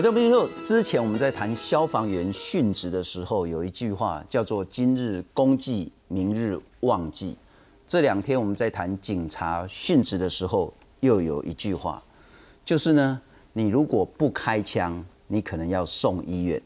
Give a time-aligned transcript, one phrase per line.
[0.00, 0.48] 我叫斌佑。
[0.64, 7.36] 之前我们在谈消防员殉职的时候，有一句话叫做“今日功绩，明日忘记”。
[7.86, 12.02] 这两天我们在谈警察殉职的时候，又有一句话，
[12.64, 13.20] 就是呢，
[13.52, 16.58] 你如果不开枪，你可能要送医院；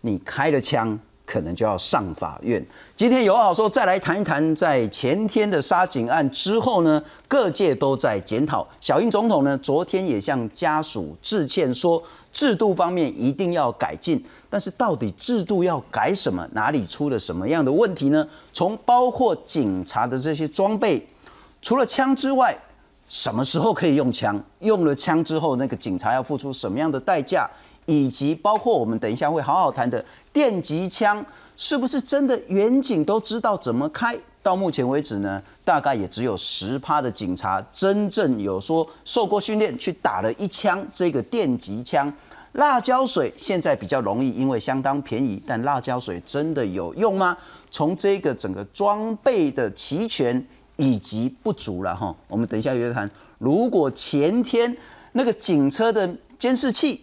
[0.00, 0.96] 你开了枪。
[1.32, 2.62] 可能就要上法院。
[2.94, 8.68] 今天有好说，再来谈一谈，在前天的杀警案之后呢，各界都在检讨。
[8.82, 14.22] 小英总统呢，昨天也向家属致歉，说制度方面一定要改进。
[14.50, 16.46] 但是到底制度要改什么？
[16.52, 18.28] 哪里出了什么样的问题呢？
[18.52, 21.08] 从包括警察的这些装备，
[21.62, 22.54] 除了枪之外，
[23.08, 24.38] 什么时候可以用枪？
[24.60, 27.48] 用了枪之后，那个警察要付出什么样的代价？
[27.86, 31.24] 以及包括我们等一下会好好谈的电击枪，
[31.56, 34.16] 是不是真的远景都知道怎么开？
[34.42, 42.12] 到目前为止呢，大概也只有十趴的警察真正有说受过训练去打了一枪这个电击枪。
[42.54, 47.36] 辣椒水现在比较容易，因为相当便宜，但辣椒水真的有用吗？
[47.70, 50.44] 从这个整个装备的齐全
[50.76, 53.08] 以及不足了哈，我们等一下约谈。
[53.38, 54.76] 如果前天
[55.12, 57.00] 那个警车的监视器。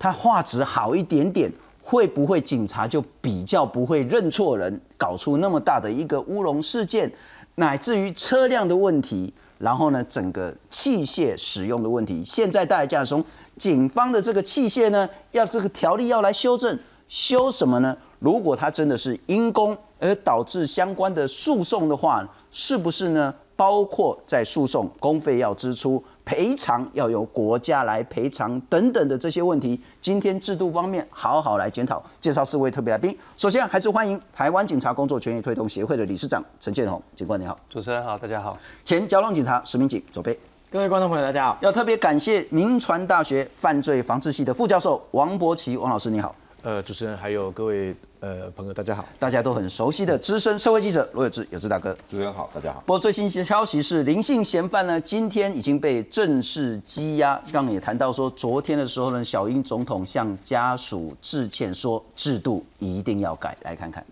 [0.00, 7.12] 它画质好一点点，会不会警察就比较不会认错人，搞出那么大的一个乌龙事件，
[7.56, 13.22] 乃至于车辆的问题，然后呢，整个器械使用的问题，现在大家从
[13.58, 17.94] 警方的这个器械呢，要这个条例要来修正，修什么呢？
[18.20, 23.34] 如果它真的是因公而导致相关的诉讼的话，是不是呢？
[23.54, 26.02] 包括在诉讼公费要支出。
[26.24, 32.02] 赔偿要由国家来赔偿等等的这些问题，今天制度方面好好来检讨。
[32.20, 37.58] 介绍四位特别来宾，首先还是欢迎台湾警察工作权益推动协会的理事长陈建宏警官，你好。
[37.68, 38.56] 主持人好，大家好。
[38.84, 40.38] 前交通警察石明警左贝。
[40.70, 41.58] 各位观众朋友，大家好。
[41.62, 46.32] 要特别感谢民传大学犯罪防治系的副教授王博奇王老师，你好。
[46.62, 47.94] 呃，主持人还有各位。
[48.20, 52.82] 呃，朋友，大家好，大家都很熟悉的资深社会记者罗有志，有志大哥，主持人好，大家好。
[52.84, 57.34] 不过最新消息是，林姓嫌犯呢，今天已经被正式羁押。
[57.50, 64.04] 刚刚也谈到说，昨天的时候呢，小英总统向家属致歉，说制度一定要改，来看看。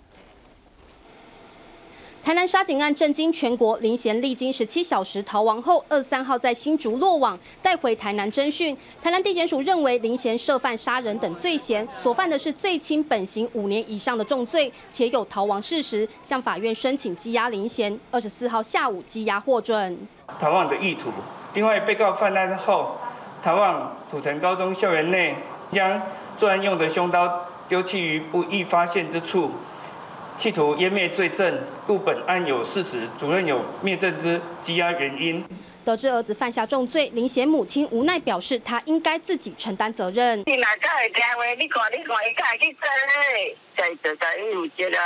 [2.28, 8.76] 台南杀警案震惊全国，林贤历经十七小时逃亡后，二三号在新竹落网，带回台南侦讯。
[9.00, 17.98] 台南地检署认为林贤涉犯杀人等罪嫌，所犯的是最轻本刑五年以上的重罪，且有逃亡事实，向法院申请羁押林贤。
[18.10, 19.98] 二十四号下午羁押获准。
[20.38, 21.08] 逃亡的意图。
[21.54, 22.98] 另外，被告犯案后
[23.42, 25.34] 逃往土城高中校园内，
[25.72, 26.02] 将
[26.36, 29.50] 作案用的凶刀丢弃于不易发现之处。
[30.38, 35.44] 企图湮灭罪证，故本案有事实，主任有灭证之羁押原因。
[35.84, 40.38] 得知儿子犯下重罪，林贤母亲无奈表示，他应该自己承担责任。
[40.46, 41.44] 你哪敢会听话？
[41.58, 43.56] 你看，你看，伊敢会去做嘞？
[43.76, 45.00] 在在在，有责任。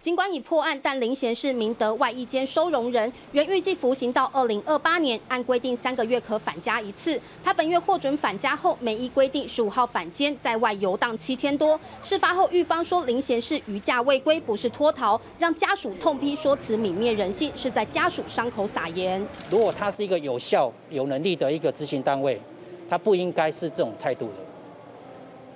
[0.00, 7.20] 尽管已破案，但林贤是明德外衣间收容人，原预计服刑到二零二八年，按规定三个月可返家一次。
[7.44, 11.78] 他本月获准返家后，没依规定十五号返监，在外游荡七天多。
[12.02, 19.22] 事发后，狱方说林贤是余假未归，不是脱逃，让家属痛批说辞泯灭人性，是在家属伤口撒盐。
[19.50, 22.40] 如果他是一个有效、有能力的一个执行单位，
[22.88, 24.32] 他不应该是这种态度的。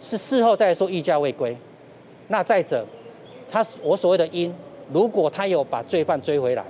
[0.03, 1.56] 是事后再说余假未归，
[2.28, 2.87] 那再者。
[3.54, 4.53] 他我所谓的因，
[4.92, 6.65] 如果他有把罪犯追回来，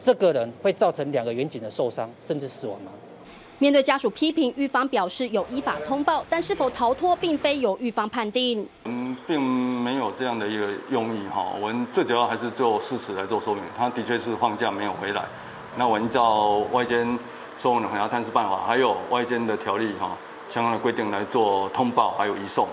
[0.00, 2.92] 这个人会造成两个远景的受伤甚至死亡吗？
[3.58, 8.64] 面对家属批评，狱方表示有依法通报，但是否逃脱并非由狱方判定。
[8.84, 11.52] 嗯，并没有这样的一个用意哈。
[11.60, 13.64] 我们最主要还是做事实来做说明。
[13.76, 15.24] 他的确是放假没有回来。
[15.76, 17.18] 那我们照外间
[17.58, 20.16] 收容人还要探视办法，还有外间的条例哈
[20.48, 22.68] 相关的规定来做通报，还有移送。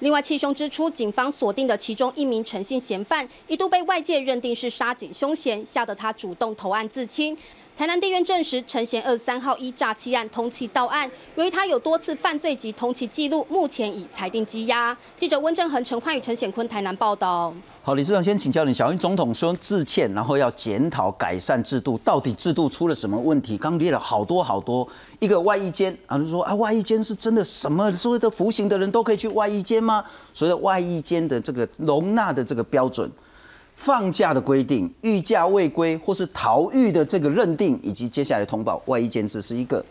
[0.00, 7.36] 另外，气凶之初，警方锁定的其中一名诚信嫌犯，一度被外界认定是杀警凶嫌，吓得他主动投案自清。
[7.76, 14.96] 台南地院证实，陈贤二三号一诈欺案通缉到案，由于他有多次犯罪及通缉记录，目前已裁定羁押。
[15.16, 17.54] 记者温正恒、陈焕宇、陈显坤台南报道。
[17.86, 23.58] 好，李市长先请教你，小英总统说致歉，然后要检讨改善制度，到底制度出了什么问题？
[23.58, 24.88] 刚列了好多好多，
[25.20, 30.02] 一个外衣间，啊，就说啊，外衣间是真的什么所谓的服刑的人都可以去外衣间吗？
[30.32, 33.10] 所谓的外衣间的这个容纳的这个标准。
[33.76, 39.84] 放假的规定、御驾未归或是逃狱的这个认定，以及接下来通报外衣监视是一个，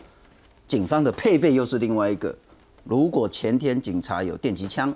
[0.67, 2.35] 警方的配备又是另外一个。
[2.85, 4.91] 如果前天警察有电击枪，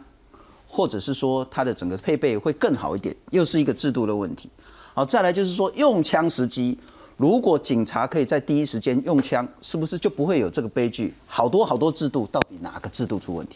[0.77, 4.47] 或者是说它的整个配备会更好一点，又是一个制度的问题。
[4.94, 6.77] 好，再来就是说用枪时机，
[7.18, 11.15] 如果警察可以在第一时间用枪，是不是就不会有这个悲剧？
[11.25, 13.56] 好多好多制度，到底哪个制度出问题？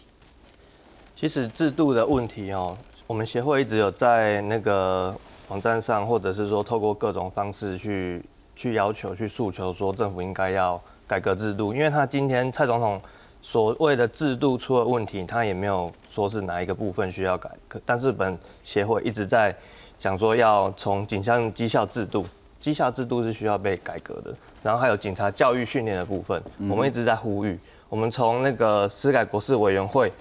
[1.16, 2.76] 其实制度的问题哦，
[3.06, 5.16] 我们协会一直有在那个
[5.50, 8.26] 网站上，或者是说透过各种方式去
[8.56, 11.72] 去要求、去诉求，说政府应该要改革制度。
[11.72, 13.00] 因为他今天蔡总统
[13.42, 19.56] 所谓的制度出了问题，他也没有说是哪一个部分需要改，可但是本协会一直在
[20.00, 22.26] 讲说要从警校绩效制度，
[22.60, 24.34] 绩效制度是需要被改革的。
[24.62, 27.60] 然后还有警察教育训练的部分，我们一直在呼吁，
[27.90, 30.12] 我们从那个司改国事委员会。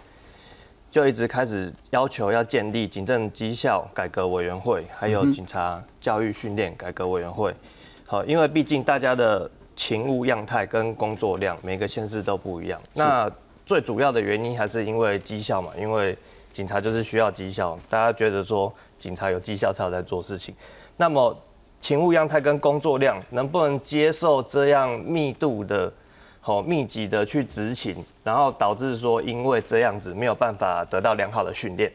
[0.91, 7.55] 就一直开始要求要建立警政绩效改革委员会，还有警察教育训练改革委员会。
[8.05, 12.81] 好，因为毕竟大家的勤务样态跟工作量，每个县市都不一样。
[12.95, 13.31] 那
[13.65, 16.17] 最主要的原因还是因为绩效嘛，因为
[16.53, 20.55] 警察就是需要绩效，大家觉得说警察有绩效才有在做事情。
[20.97, 21.37] 那么
[21.81, 25.93] 勤务样态跟工作量能不能接受这样密度的？
[26.43, 27.95] 好密集的去执勤，
[28.25, 31.93] 然后导致说因为这样子没有办法得到良好的训练，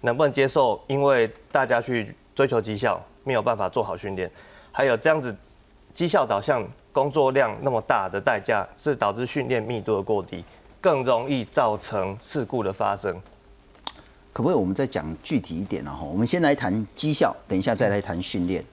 [0.00, 0.82] 能不能接受？
[0.88, 4.28] 因为大家去追求绩效，没有办法做好训练，
[4.72, 5.34] 还有这样子
[5.94, 10.42] 绩效导向、工作量那么大的代价，是导致训练密度的过低，
[10.80, 13.14] 更容易造成事故的发生。
[14.32, 15.94] 可不可以我们再讲具体一点呢？
[15.94, 18.64] 哈，我们先来谈绩效，等一下再来谈训练。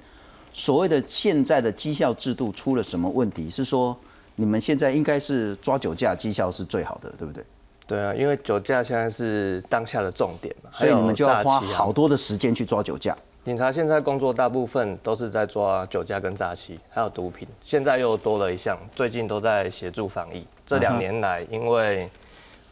[0.53, 3.49] 所谓的现在的绩效制度出了什么问题？
[3.49, 3.93] 是说？
[4.35, 7.43] 你们现在应该是抓酒驾绩效是最好的，对不对？
[7.85, 13.13] 对啊，因为酒驾现在是当下的重点嘛，所以你们就要花好多的时间去抓酒驾。
[13.45, 17.45] 警察现在工作大部分都是在抓酒驾跟诈欺，还有毒品。
[17.61, 20.45] 现在又多了一项，最近都在协助防疫。
[20.65, 22.09] 这两年来，因为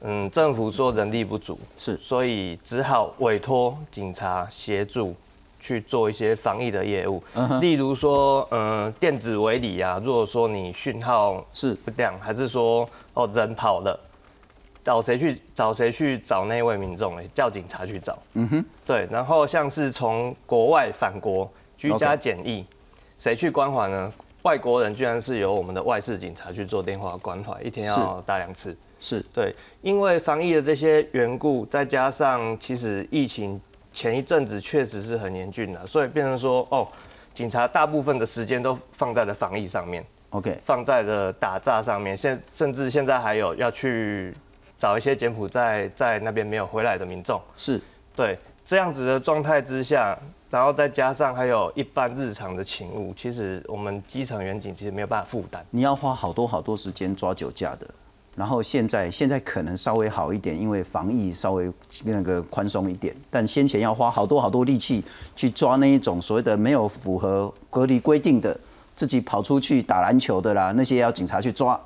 [0.02, 5.14] 嗯政府说人力不足，是，所以只好委托警察协助。
[5.64, 7.22] 去做一些防疫的业务，
[7.60, 14.00] 例如说，嗯，电子围篱啊，如果说你讯号是不亮，还是说哦人跑了，
[14.83, 17.18] 找谁去找谁去找那位民众？
[17.18, 18.18] 哎，叫警察去找。
[18.33, 19.07] 嗯哼，对。
[19.12, 22.66] 然后像是从国外返国居家检疫，
[23.18, 24.12] 谁去关怀呢？
[24.44, 28.75] 外国人居然是由我们的外事警察去做电话关怀，一天要打两次。
[29.00, 33.60] 是对，因为防疫的这些缘故，再加上其实疫情。
[33.94, 36.88] 前一阵子确实是很严峻的，所以变成说，哦，
[37.34, 44.34] 警察大部分的时间都放在了防疫上面，OK，放在了打诈上面，现甚至现在还有要去
[44.81, 47.80] 找一些柬埔寨在那边没有回来的民众，是
[48.16, 48.36] 对
[48.66, 50.18] 这样子的状态之下，
[50.50, 57.88] 然后再加上还有一般日常的勤务，其实我们基层员警其实没有办法负担，你要花好多好多时间抓酒驾的。
[58.36, 61.72] 然后现在现在可能稍微好一点，因为防疫稍微
[62.04, 63.16] 那个宽松一点。
[63.30, 65.04] 但先前要花好多好多力气
[65.36, 68.60] 去抓那一种所谓的没有符合隔离规定的，
[68.95, 71.80] 自己跑出去打篮球的啦，那些要警察去抓。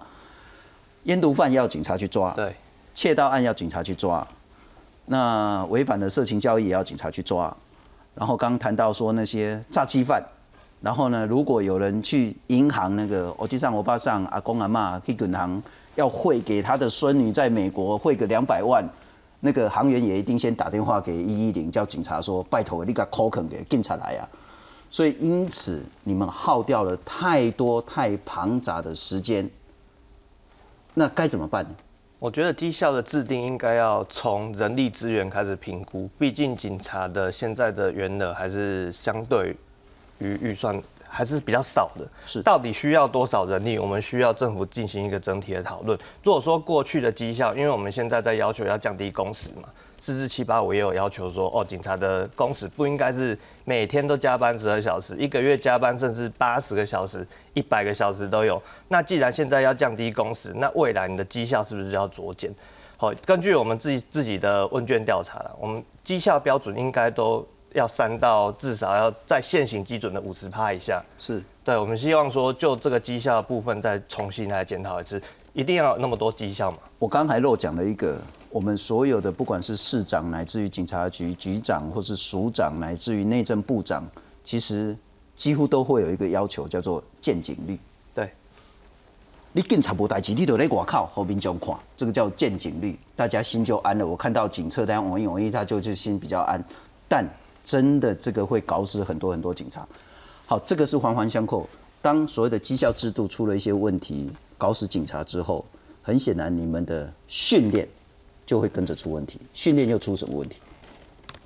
[1.03, 2.56] 烟毒贩要警察去抓，对，
[2.95, 4.27] 窃盗案要警察去抓，
[5.06, 7.56] 那违反的色情交易也要警察去抓。
[8.15, 10.24] 然后刚谈到说那些诈欺犯，
[10.81, 15.62] 然后呢，如果有人去银行那个，我记上我爸上阿公阿妈去银行。
[15.95, 18.84] 要汇给他的孙女在美国汇个两百万，
[19.39, 24.27] 那个行员也一定先打电话给一一零，叫警察说拜托你个 call 给警察来啊。
[24.91, 29.50] 所以因此你们耗掉了太多太庞杂的时间，
[30.93, 31.70] 那该怎么办呢？
[32.19, 39.55] 我觉得绩效的制定应该要从人力资源开始评估，毕竟警察的现在的员额还是相对
[40.19, 40.81] 于预算。
[41.07, 43.79] 还是比较少的，是到底需要多少人力？
[43.79, 45.98] 我们需要政府进行一个整体的讨论。
[46.22, 49.69] 如果说过去的绩效，因为我们现在在要求要降低工时嘛，
[50.05, 58.62] 四至七八我也有要求说，哦，警察的工时不应该是每天都加班十二小时，一个月加班甚至八十个小时、一百个小时都有。
[58.88, 62.53] 那既然现在要降低工时，那未来你的绩效是不是要酌减？
[62.97, 67.43] 好，根据我们自己自己的问卷调查了，我们绩效标准应该都。
[67.74, 71.75] 要三到至少要在现行基准的五十趴以下，是对。
[71.75, 75.21] 我们希望说，就这个绩效部分再重新来检讨一次，
[75.51, 76.77] 一定要那么多绩效嘛？
[77.00, 78.17] 我刚才漏讲了一个，
[78.55, 84.07] 我们所有的不管是市长，乃至于警察局局长，或是署长，乃至于内政部长，
[84.45, 84.95] 其实
[85.35, 87.77] 几乎都会有一个要求，叫做见警率。
[88.13, 88.31] 对，
[89.51, 94.07] 你警察不代志，你都在外靠后面就看，这个叫见警率，大家心就安了。
[94.07, 96.63] 我看到警车，大家往一往一，他就就心比较安，
[97.09, 97.27] 但。
[97.62, 99.88] 真的这个会搞死很多很多警察。
[100.45, 101.67] 好，这个是环环相扣。
[102.00, 105.65] 当所谓的绩效制度出了一些问题，搞死警察之后，
[106.03, 107.89] 很显然你们的训练
[108.46, 109.40] 就会跟着出问题。
[109.54, 110.58] 训练又出什么问题？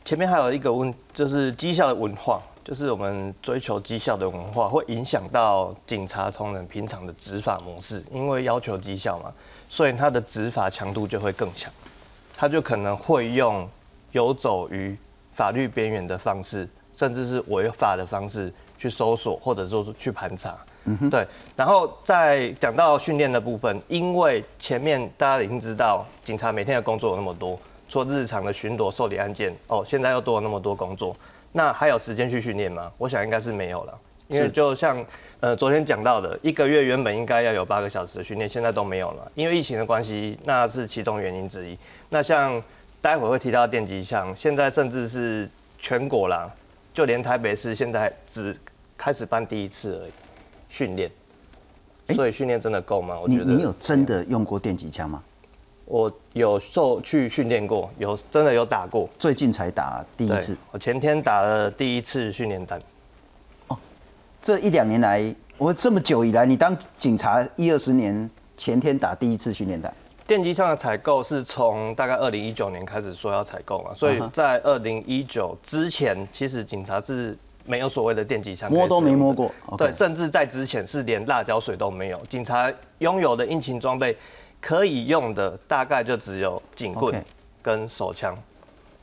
[0.05, 8.03] 前面还有一个问，就是绩效的文化，就是我们追求绩效的文化，会影响到警察同仁平常的执法模式。
[8.11, 9.31] 因为要求绩效嘛，
[9.69, 11.71] 所以他的执法强度就会更强。
[12.35, 13.69] 他就可能会用
[14.13, 14.97] 游走于
[15.33, 20.57] 法律边缘的方式，甚至是违法的方式去搜索，或者说去盘查。
[20.85, 21.25] 嗯哼，对。
[21.55, 31.15] 然后再讲到训练的部分，因为前面大家已经知道，警察每天的工作有那么多，做日常的巡逻、受理案件，哦，现在又多了那么多工作，
[31.51, 32.91] 那还有时间去训练吗？
[32.97, 35.03] 我想应该是没有了，因为就像
[35.39, 41.77] 呃昨天讲到的，一个月原本应该要有八个小时的训练，现在都没有了，因为疫情的关系，那是其中原因之一。
[42.09, 42.61] 那像
[43.01, 46.49] 待会会提到电击枪，现在甚至是全国啦，
[46.93, 48.55] 就连台北市现在只
[48.97, 50.11] 开始办第一次而已。
[50.69, 51.11] 训练，
[52.09, 53.19] 所以训练真的够吗？
[53.19, 55.21] 我觉得你有真的用过电击枪吗？
[55.85, 60.55] 我有受去训练过，有真的有打过，最近才打第一次。
[60.71, 62.79] 我前天打了第一次训练单。
[63.69, 63.77] 哦，
[64.39, 69.91] 这一两年来，我这么久以来，你当警察一二十年，前天打第一次训练单。
[70.27, 77.35] 电击枪的采购是从大概二零一九年开始说要采购嘛，所以在二零一九之前，其实警察是。
[77.69, 79.53] 没有所谓的电击枪，摸都没摸过。
[79.77, 82.19] 对，甚至在之前是连辣椒水都没有。
[82.25, 84.17] 警察拥有的应勤装备
[84.59, 87.23] 可以用的大概就只有警棍
[87.61, 88.35] 跟手枪，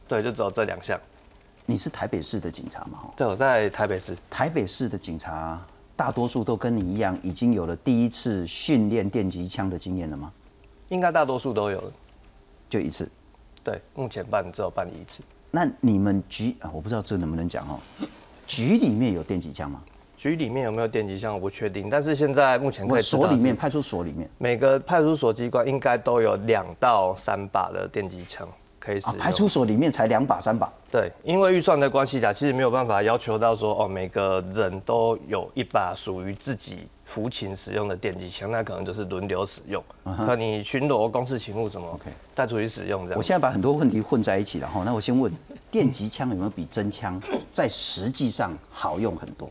[0.08, 1.00] 对，就只有这两项。
[1.64, 3.08] 你是台北市的警察吗？
[3.16, 4.16] 对，我在台北市。
[4.28, 10.32] 台北市的警察大多数都跟你一样，已经有了第一次训练电击枪的经验了吗？
[10.88, 11.92] 应该大多数都有，
[12.68, 13.08] 就一次。
[13.62, 15.22] 对，目前办只有办一次。
[15.52, 17.78] 那你们局啊，我不知道这能不能讲哦。
[18.46, 19.82] 局里面有电击枪吗？
[20.16, 28.48] 局里面有没有电击枪我不确定，但是现在目前可以所里面派出所里面每个派出所机关应该都有两到三把的电击枪
[28.86, 29.18] 可以使用。
[29.18, 30.72] 派出所里面才两把三把？
[30.90, 36.86] 对，因为预算的关系啊，其实没有办法要求到说哦每个人都有一把属于自己。
[37.06, 39.80] 服勤使用的电击枪，那可能就是轮流使用。
[40.26, 41.96] 可你巡逻、公事勤务什么，
[42.34, 43.16] 带出去使用这样。
[43.16, 45.32] 我现在把很多问题混在一起了哈，那我先问，
[45.70, 47.22] 电击枪有没有比真枪
[47.54, 49.48] 在实际上好用很多？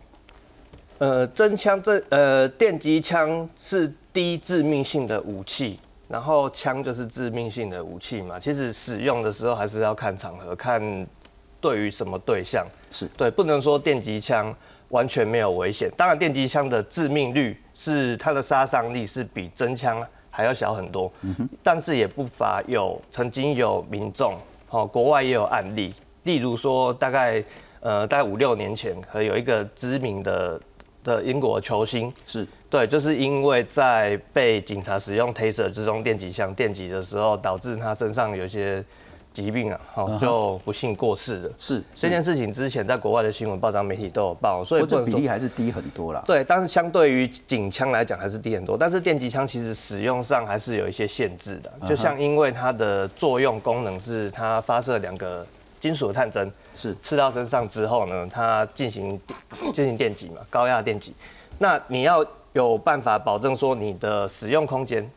[0.98, 8.40] 呃，真枪这呃电击枪是低致命性的武器，然后枪就是致命性的武器嘛。
[8.40, 11.08] 其实使用的时候还是要看场合，看
[11.60, 12.66] 对于什么对象。
[12.92, 14.56] 是对，不能说电击枪。
[14.90, 15.92] 完全没有危险。
[15.98, 21.12] 当然，电击枪的致命率是它的杀伤力是比真枪还要小很多。
[21.24, 24.38] 嗯但是也不乏有曾经有民众，
[24.70, 25.92] 哦，国外也有案例，
[26.24, 27.44] 例如说大概
[27.80, 30.62] 呃大概五六年前，和有一个知名的
[31.06, 38.84] 的英国球星，是对，就是因为在被警察使用 Taser 之中电击枪电击的时候，导致他身上有一些。
[39.36, 41.52] 疾病啊，好就不幸过世了。
[41.60, 46.24] 是这件事情之前在国外的新闻报章媒体都有报，所以这比例还是低很多啦。
[46.26, 48.78] 对，但是相对于警枪来讲还是低很多。
[48.78, 55.46] 但是电击枪其实使用上还是有一些限制的，就像因为它的作用功能是它发射两个
[55.82, 59.20] 金属探针，是刺到身上之后呢，它进行
[59.74, 61.14] 进行电击嘛，高压电击。
[61.58, 65.10] 那你要有办法保证说你的使用空间，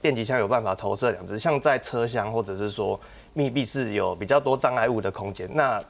[0.00, 2.98] 电击枪有办法投射两只，像在车厢或者是说。
[3.32, 5.80] 密闭室有比较多障碍物的空间，那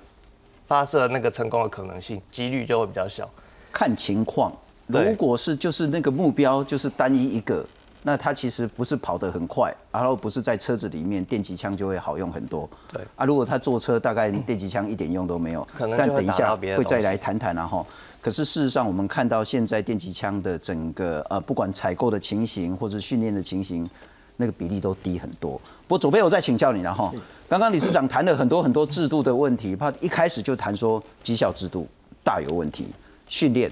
[0.67, 3.27] 发射那个成功的可能性几率就会比较小。
[3.73, 4.53] 看情况，
[4.87, 7.65] 如果是就是那个目标就是单一一个，
[8.03, 12.69] 那它其实不是跑得很快，然后不是在车子里面，电击枪就会好用很多。
[12.93, 15.67] 对啊，如果他坐车，大概电击枪一点用都没有。
[15.75, 17.85] 可能但等一下会再来谈谈啊哈。
[18.21, 23.89] 可是事实上，我们看到现在电击枪的整个呃，不管采购的情形或者训练的情形。
[24.37, 25.61] 那个比例都低很多。
[25.87, 27.13] 不过左边我再请教你了哈。
[27.47, 31.87] 刚刚理事长谈了很多很多制度的问题，怕一开始就谈说绩效制度
[32.25, 32.87] 大有问题，
[33.29, 33.71] 训练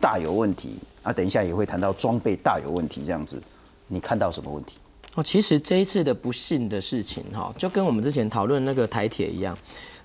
[0.00, 1.12] 大有问题啊。
[1.12, 3.40] 等一下也会谈到装备大有问题这样子。
[3.88, 4.74] 你看到什么问题？
[5.14, 9.56] 哦，其实这一次的不幸的事情哈，就跟我们之前讨论那个台铁一样，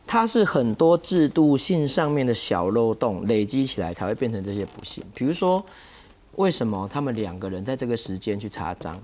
[0.08, 5.04] 它是很多制度性上面的小漏洞累积起来才会变成这些不幸。
[5.14, 5.64] 比如说，
[6.38, 8.98] 为什么他们两个人在这个时间去查章？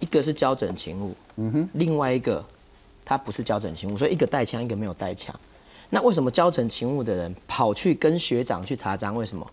[0.00, 2.42] 一个是交整勤务，嗯哼，另外一个
[3.04, 5.34] 他不是交整勤务，所以一个带枪，一个没有带枪。
[5.90, 9.14] 那为什么交整勤务的人跑去跟学长去查章？
[9.14, 9.44] 为什么？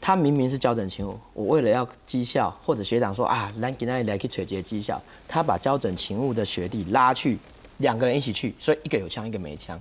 [0.00, 7.38] 他明明是交整勤务，我为了要绩效，或者学长说啊，来给那里来去取决绩效，他把交整勤务的学弟拉去，
[7.78, 9.78] 两个人一起去，所以一个有枪，一个没枪。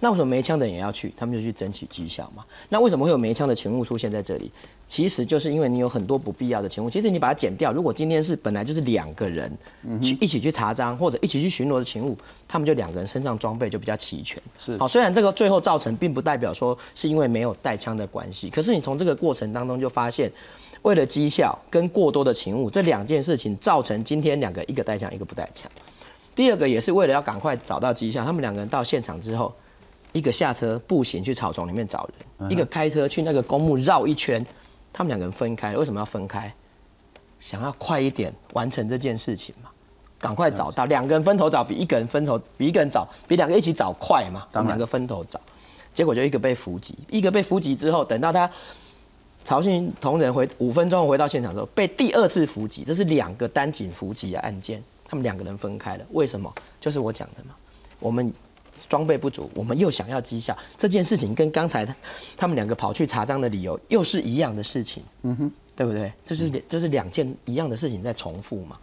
[0.00, 1.12] 那为什么没枪的人也要去？
[1.16, 2.44] 他们就去争取绩效嘛。
[2.68, 4.50] 那为什么会有没枪的勤务出现在这里？
[4.90, 6.90] 其实就是因为你有很多不必要的勤务。
[6.90, 9.50] 其实你把它减掉，如果今天是本来就是两个人
[10.02, 12.18] 去一起去查章或者一起去巡逻的勤务，
[12.48, 14.42] 他们就两个人身上装备就比较齐全。
[14.58, 20.28] 是好，虽然这个最后造成并不代表说是因为没有带枪的关系，可是你从这个过程当中就发现，
[20.82, 25.70] 为了绩效跟过多的勤务这两件事情造成今天两个一个带枪一个不带枪。
[26.34, 29.54] 第二个也是为了要赶快找到绩效，他们两个人到现场之后，
[30.10, 34.44] 一个下车步行去草丛里面找人，一个开车去那个公墓绕一圈，
[34.92, 36.52] 他们两个人分开，为什么要分开？
[37.38, 39.70] 想要快一点完成这件事情嘛，
[40.18, 45.40] 赶快找到两个人分头找，比一个人分头比一个人找比两个一起找快嘛，两个分头找，
[45.94, 48.50] 结果就一个被伏击，一个被伏击之后，等到他
[49.42, 56.52] 曹姓同仁回五分钟回到现场之后，被第二次伏击，这是两个单警伏击的案件，他们两个人分开了，为什么？
[56.78, 57.54] 就是我讲的嘛，
[57.98, 58.30] 我们
[58.88, 61.94] 装备不足，我们又想要绩效，这件事情跟刚才他
[62.36, 65.52] 他们两个跑去查账的理由又是一样的事情，嗯哼。
[65.76, 66.12] 对不对？
[66.26, 68.76] 就是就是两件一样的事情在重复嘛。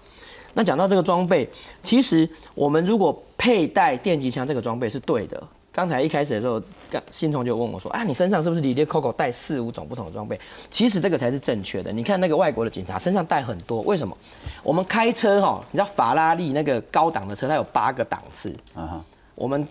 [0.56, 1.48] 那讲到这个装备，
[1.84, 5.48] 其实我们如果佩戴电击枪这个装备是对的。
[5.72, 10.40] 刚才一开始的时候，刚新虫就问我说：“啊，你身上是不是里里扣扣带四五种不同的装备？”
[10.72, 11.94] 其实这个才是正确的。
[11.94, 14.18] 你看那个外国的警察身上带很多，为什么？
[14.64, 19.06] 我们开车哈，你知道法拉利那个高档的车，它有八个档次啊。
[19.36, 19.68] 我们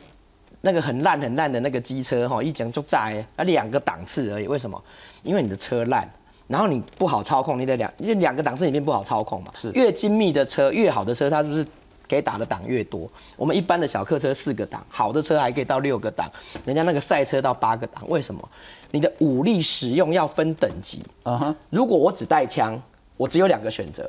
[0.66, 4.49] 那个很烂很烂的那个机车哈，一讲就炸，啊两个档次而已。
[4.49, 4.82] 为什么？
[5.23, 6.11] 因为你的车烂。
[6.49, 11.66] 然后你不好操控，你的两因为两个档次里面不好操控嘛，是越精密的车越好的车，它是不是
[12.06, 13.11] 给打的档越多？
[13.37, 16.30] 我们一般的小客车四个档，好的车还可以到六个档，
[16.64, 18.49] 人家那个赛车到八个档，为什么？
[18.92, 21.56] 你的武力使用要分等级啊哈。
[21.68, 22.80] 如果我只带枪，
[23.16, 24.08] 我只有两个选择，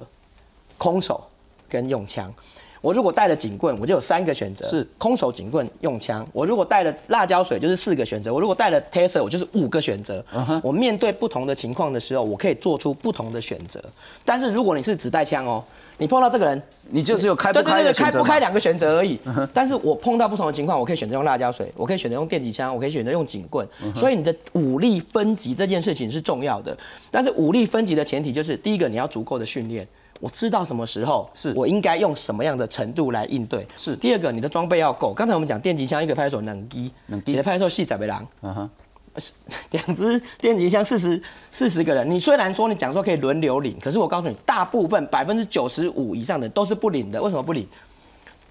[0.78, 1.28] 空手
[1.68, 2.32] 跟用枪。
[2.81, 6.27] 我如果带了警棍，我就有三个选择：是空手警棍用枪。
[6.31, 10.24] 我如果带了辣椒水，就是四个选择；我如果带了 taser，我就是五个选择。
[10.62, 13.84] 我面对不同的情况的时候，我可以做出不同的选择。
[14.24, 15.63] 但是如果你是只带枪哦，
[15.98, 19.20] 你碰到这个人，你就只有开不开的开不开两个选择而已。
[19.53, 23.68] 但是我碰到不同的情况，我可以选择用辣椒水，我可以选择用电击枪，我可以选择用警棍。
[23.96, 26.77] 所以你的武力分级这件事情是重要的。
[27.09, 29.87] 但是武力分级的前提就是，第一个你要足够的训练。
[30.20, 33.68] 我知道什么时候是我应该用什么样的程度来应对。
[33.77, 35.14] 是第二个，你的装备要够。
[35.14, 36.92] 刚才我们讲电击枪，一个派出所能击，
[37.25, 38.70] 几个派出所细仔背狼，嗯哼，
[39.72, 42.10] 两支电击枪四十四十个人。
[42.10, 47.22] 你虽然说你讲说可以轮流领，可是我告诉你，大部分百分之九十五以上的都是不领的。
[47.22, 47.68] 为什么不领？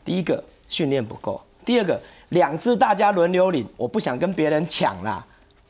[0.04, 5.24] 第一个训练不够，第二个两支大家轮流领，我不想跟别人抢啦。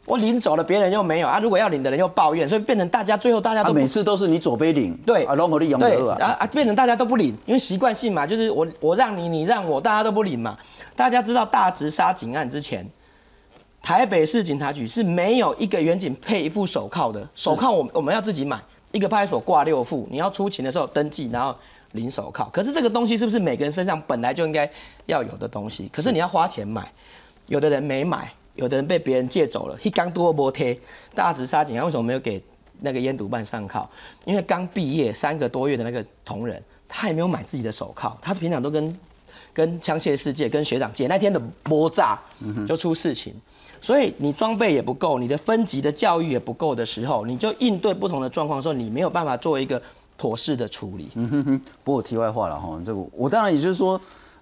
[0.07, 1.41] 我领走了，别人又没有啊！
[1.41, 5.35] 如果要领的人又抱怨，所以变成大家最后大家都每次都是你左边领，对啊，
[6.19, 10.57] 然啊啊，变成大家都不领，因为习惯性嘛，就是我我让你，你让我，大家都不领嘛。
[10.95, 12.89] 大家知道大直杀警案之前，
[13.83, 18.61] 台北市警察局是没有一个远警配一副手铐的，手铐我我们要自己买，
[18.93, 21.53] 一个派出所挂六副，你要出勤的时候登记，然后
[21.93, 22.49] 领手铐。
[22.53, 24.71] 可是这个东西是不是每个人身上本来就应该
[25.07, 25.91] 要有的东西？
[25.93, 26.89] 可是你要花钱买，
[27.49, 28.31] 有的人没买。
[28.57, 30.79] 有的人被别人借走了，一刚多波贴
[31.15, 32.43] 大直杀警，为什么没有给
[32.81, 33.89] 那个烟毒办上铐？
[34.25, 38.99] 因为刚毕业三个多月的那个同仁，他也没有买自己的手铐，他平常都跟
[39.53, 42.21] 跟枪械世界跟学长借，那天的波炸
[42.69, 43.35] 就出事情，
[43.81, 49.81] 所以你装备也不够，你的分级的教育也不够的时候，你就应对不同的状况的时候，你没有办法做一个
[50.19, 51.09] 妥适的处理。
[51.15, 51.61] 嗯哼哼。
[51.83, 53.99] 不过题外话了哈，这个我当然也就是说，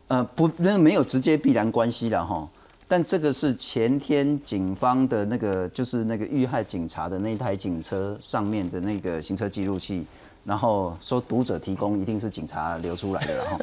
[0.08, 2.48] 呃，不，那没有直接必然关系了哈。
[2.86, 10.04] 但这个是前天警方的那个，就是那个遇害警察的那台警车上面的那个行车记录器，
[10.44, 13.58] 然后说读者提供，一定是警察流出来的，然后，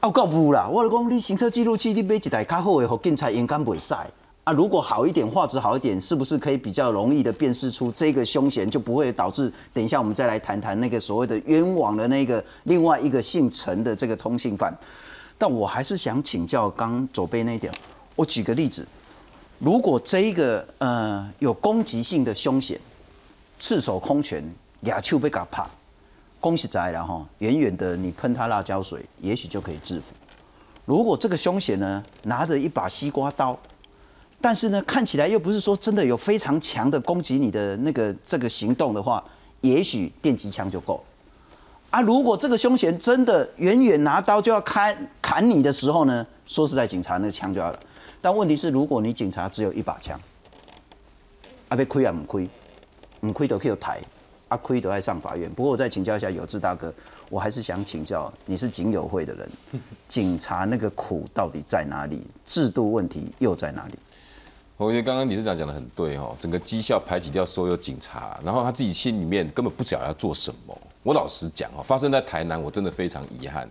[0.00, 4.52] 啊，告不啦， 我讲你行车记录器你买一台较好的，和警察应该袂使啊。
[4.52, 14.74] 如果好一点，画质好一点，是不是可以比较容易的辨识出这个凶嫌，就不会导致等一下我们再来谈谈那个所谓的冤枉的那个另外一个姓陈的这个通信犯？
[15.36, 17.70] 但我还是想请教刚左边那一点。
[18.16, 18.84] 我举个例子，
[19.58, 22.80] 如果这一个呃有攻击性的凶险，
[23.58, 24.42] 赤手空拳，
[24.80, 25.68] 亚丘被嘎怕，
[26.40, 30.06] 恭喜在了哈，远远的你喷他辣椒水，也许就可以制服。
[30.86, 33.58] 如果这个凶险呢拿着一把西瓜刀，
[34.40, 39.22] 但是呢看起来又不是说真的有非常强的攻击你的那个这个行动的话，
[39.60, 41.04] 也许电击枪就够。
[41.90, 47.78] 啊，如果这个凶险真的远远拿刀就要砍砍你的时候呢，说实在，警察那个枪就要了。
[48.20, 50.20] 但问题是，如果你警察只有一把枪，
[51.68, 52.48] 啊，被亏啊，唔亏，
[53.20, 54.00] 唔亏都可以抬，
[54.48, 55.52] 啊，亏都爱上法院。
[55.52, 56.92] 不过我再请教一下有志大哥，
[57.28, 59.48] 我还是想请教，你是警友会的人，
[60.08, 62.22] 警察那个苦到底在哪里？
[62.44, 63.94] 制度问题又在哪里？
[64.76, 70.78] 我觉得刚刚理事长讲的很对哦，整个绩效排挤掉所有警察，然后他自己心里面根本不晓得要做什么。
[71.02, 73.68] 我老实讲哦，发生在台南，我真的非常遗憾。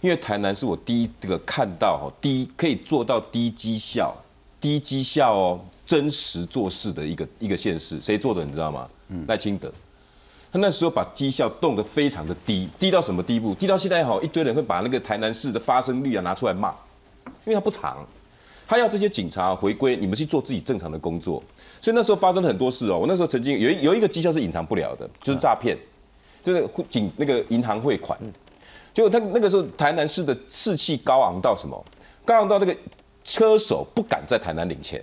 [0.00, 4.16] 因为台南是我第一这个看到哈，第一可以做到低绩效、
[4.60, 8.88] 低绩效哦，真实做事的一个一个县市，谁做的你知道吗？
[9.26, 9.72] 赖清德，
[10.52, 13.54] 他那时候把绩效动得非常的低，低到什么地步？
[13.54, 16.70] 低到现在哈，一堆人会把那个台南市的发生率啊拿出来骂，
[17.44, 18.06] 因为他不长，
[18.68, 21.42] 他要这些警察回归，你们去做自己正常的工作。
[21.80, 22.98] 所以那时候发生了很多事哦。
[22.98, 25.76] 我那时候曾经有有一个绩效是隐藏不了的，就是诈骗，
[26.42, 28.16] 就是警那个银行汇款。
[28.98, 31.84] 结果他那个时候台南市的士气高昂到什么？
[32.24, 32.76] 高昂到那个
[33.22, 35.00] 车手不敢在台南领钱。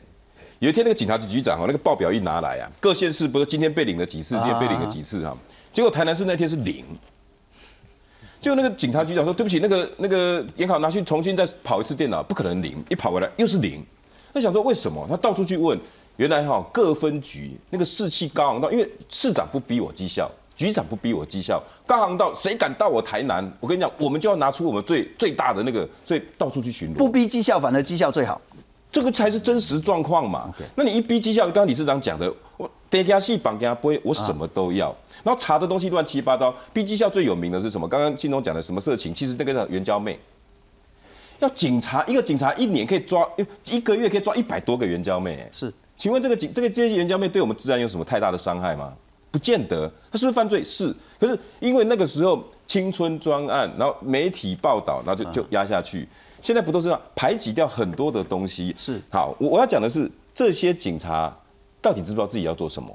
[0.60, 5.34] 有一天那个警察局局长哦，那个报表一拿来啊，各县市不是今天被领了几次，今天被领了几次啊？
[5.72, 6.84] 结果台南市那天是零。
[8.42, 13.82] 就那个警察局长说：“对不起，那个那个银行拿去重新再跑一次电脑，不可能零，一跑回来又是零。”
[14.36, 15.08] 他想说为什么？
[15.10, 15.80] 他到处去问，
[16.18, 20.30] 原来哈各分局那个士气高昂到，因为市长不逼我绩效。
[20.56, 23.52] 局长不逼我绩效，高行到谁敢到我台南？
[23.60, 26.98] 我跟你讲，我们就要拿出我们最最大的那个，所以到处去巡逻。
[26.98, 28.40] 不逼绩效，反而绩效最好，
[28.92, 30.54] 这个才是真实状况嘛。
[30.76, 34.96] 那你一逼绩效，刚刚李市长讲的，我叠加戏绑加不会，我什么都要。
[35.24, 36.56] 然后查的东西乱七八糟。
[36.72, 37.88] 逼绩效最有名的是什么？
[37.88, 39.14] 刚刚信东讲的什么色情？
[39.14, 40.18] 其实那个叫援交妹。
[41.40, 43.28] 要警察一个警察一年可以抓，
[43.66, 45.46] 一个月可以抓一百多个援交妹。
[45.52, 48.94] 是，请问这个警这个这些援交妹对我们治安有什么太大的伤害吗？
[49.36, 50.64] 不见得，他是不是犯罪？
[50.64, 56.08] 是，可是因为那个时候青春专案，然后媒体报道，然后就就压下去。
[56.42, 58.74] 现在不都是排挤掉很多的东西？
[58.78, 61.38] 是，好，我我要讲的是这些警察
[61.82, 62.90] 到底知不知道自己要做什么？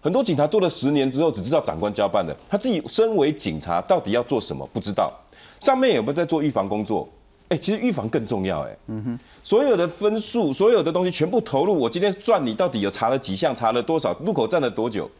[0.00, 5.12] 很多警察做了十年之后，只知道长官交办的，他自己身为警察到底要做什么不知道。
[5.60, 7.06] 上面有没有在做预防工作？
[7.50, 8.62] 哎，其实预防更重要。
[8.62, 11.78] 哎，嗯哼，所有的分数，所有的东西全部投入。
[11.78, 13.54] 我今天赚你到底有查了几项？
[13.54, 14.14] 查了多少？
[14.20, 15.10] 路口站了多久？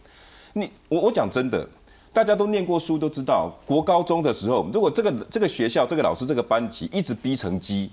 [0.54, 1.66] 你我我讲真的，
[2.12, 7.90] 大家都念过书，都知道国高中的时候，如果这个这个学校这个老师这个班级一直逼成绩，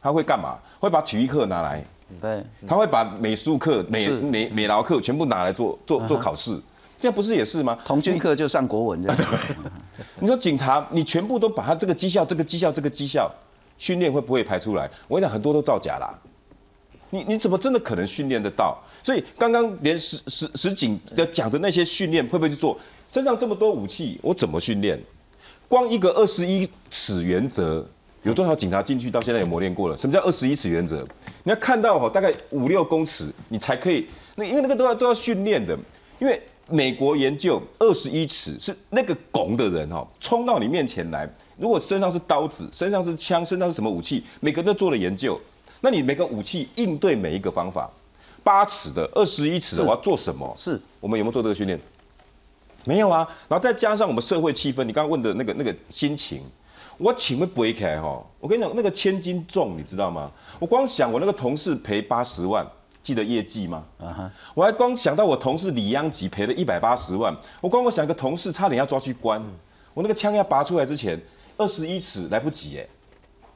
[0.00, 0.58] 他会干嘛？
[0.78, 1.84] 会把体育课拿来，
[2.20, 6.50] 对，他会把美术课、美美美劳课全部拿来做做做考试。
[6.98, 7.76] 现在不是也是吗？
[7.84, 9.18] 童军课就上国文这样。
[10.20, 13.28] 你说警察，你全部都把他这个绩效、这个绩效、这个绩效
[13.76, 14.88] 训练会不会排出来？
[15.08, 16.14] 我跟你讲，很多都造假啦。
[17.12, 18.82] 你你怎么真的可能训练得到？
[19.04, 22.78] 所以刚刚连实实实景的讲的那些训练会不会去做？
[23.10, 24.98] 身上这么多武器，我怎么训练？
[25.68, 27.86] 光一个二十一尺原则，
[28.22, 29.96] 有多少警察进去到现在也磨练过了？
[29.96, 31.06] 什么叫二十一尺原则？
[31.44, 34.06] 你要看到哈，大概五六公尺，你才可以。
[34.34, 35.78] 那因为那个都要都要训练的。
[36.18, 45.38] 因为美国研究二十一尺是那个拱的人哈，冲到你面前来，如果身上是刀子，身上是枪，身上是什么武器，每个人都做了研究。
[45.84, 47.90] 那你每个武器应对每一个方法，
[48.44, 50.54] 八尺的、二十一尺的，我要做什么？
[50.56, 51.78] 是我们有没有做这个训练？
[52.84, 53.28] 没有啊。
[53.48, 56.40] 然后再加上我们社会气氛，你刚刚问的那个那个心情，
[56.98, 58.24] 我请问不会开哈？
[58.38, 60.30] 我跟你讲，那个千斤重，你知道吗？
[60.60, 62.64] 我光想我那个同事赔八十万，
[63.02, 63.84] 记得业绩吗？
[63.98, 64.32] 啊哈！
[64.54, 69.42] 我还光想到我同事李央吉赔了一百八十万，我光我想一个同事差点要抓去关，
[69.94, 71.20] 我那个枪要拔出来之前，
[71.56, 72.88] 二十一尺来不及耶，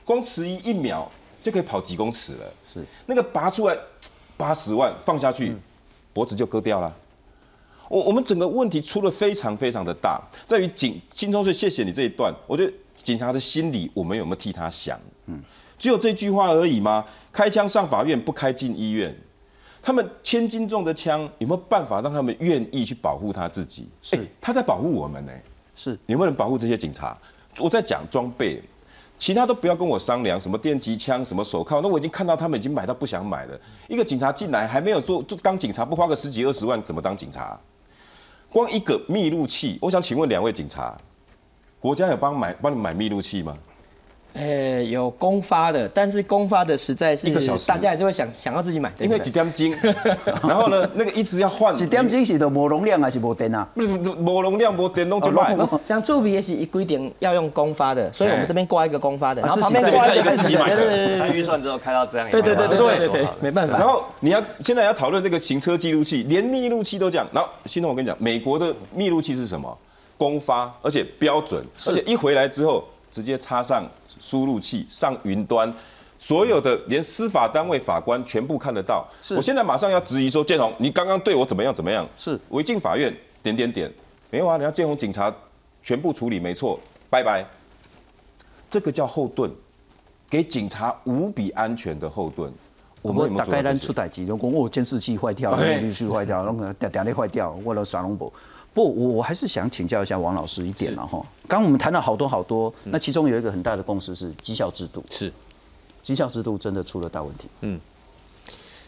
[0.04, 1.08] 光迟疑一秒。
[1.46, 3.78] 就可以跑几公尺了，是那个拔出来
[4.36, 5.54] 八十万放下去，
[6.12, 6.92] 脖子就割掉了。
[7.88, 12.34] 我我们整个问题出了非常非常的大，在于警新中岁，谢谢你这一段。
[12.48, 14.98] 我觉得警察的心理，我们有没有替他想？
[15.26, 15.40] 嗯，
[15.78, 17.04] 只有这句话而已吗？
[17.32, 19.16] 开枪上法院，不开进医院，
[19.80, 23.88] 他们千斤重的枪，有没有办法让他们愿意去保护他自己？
[24.02, 25.32] 是他在保护我们呢？
[25.76, 27.16] 是有没有人保护这些警察？
[27.58, 28.60] 我在讲装备。
[29.18, 33.58] 其他都不要跟我商量，什么电击枪、什么手铐，那我已经看到他们已经买到不想买了。
[33.88, 37.58] 一个警察进来还没有做，就当警察不花个十几二十万，怎么当警察？
[38.50, 40.96] 光一个密录器，我想请问两位警察，
[41.80, 43.56] 国家有帮买帮你买密录器吗？
[44.36, 49.74] 呃，有公发的，但是公发的实在是一个小时，大家还是会想想要自己买，因为几点金，
[50.42, 53.66] 然后呢，那个一直要换， 几点金是的无容量还是无电啊？
[53.74, 55.56] 不是无容量无电弄就卖。
[55.82, 61.18] 像作弊也是一规定要用公发的，所以我们这边挂一个公发的，然后旁边挂一个自己买的。
[61.18, 63.78] 开预算之后开到这样，对对对对对对，没办法。
[63.78, 67.26] 然后你要现在要讨论这个行车记录器，连密录器都这样。
[67.32, 69.76] 然后，新东我跟你讲，美国的密录器是什么？
[70.18, 72.82] 公发，而且标准，而且一回来之后
[73.16, 73.82] 直接插上。
[74.18, 75.70] 输入器上云端，
[76.18, 79.06] 所有的连司法单位法官全部看得到。
[79.36, 82.08] 我现在马上要质疑说，建宏，你刚刚对我怎么样怎么样？
[82.16, 83.92] 是，我一进法院，点点点，
[84.30, 85.30] 没有啊，你要建宏警察
[85.82, 87.44] 全部处理，没错，拜拜。
[88.70, 89.50] 这个叫后盾，
[90.30, 92.50] 给警察无比安全的后盾。
[93.02, 98.32] 我们大概咱出代志，如果我监视器坏掉，监视器坏掉，弄个点点坏掉，我了耍龙博。
[98.76, 101.24] 不，我我还是想请教一下王老师一点了哈。
[101.48, 105.02] 刚我们谈了好多好多，那其中有一个很大的共识是绩效制度。
[105.10, 105.32] 是，
[106.02, 107.48] 绩效制度真的出了大问题。
[107.62, 107.80] 嗯，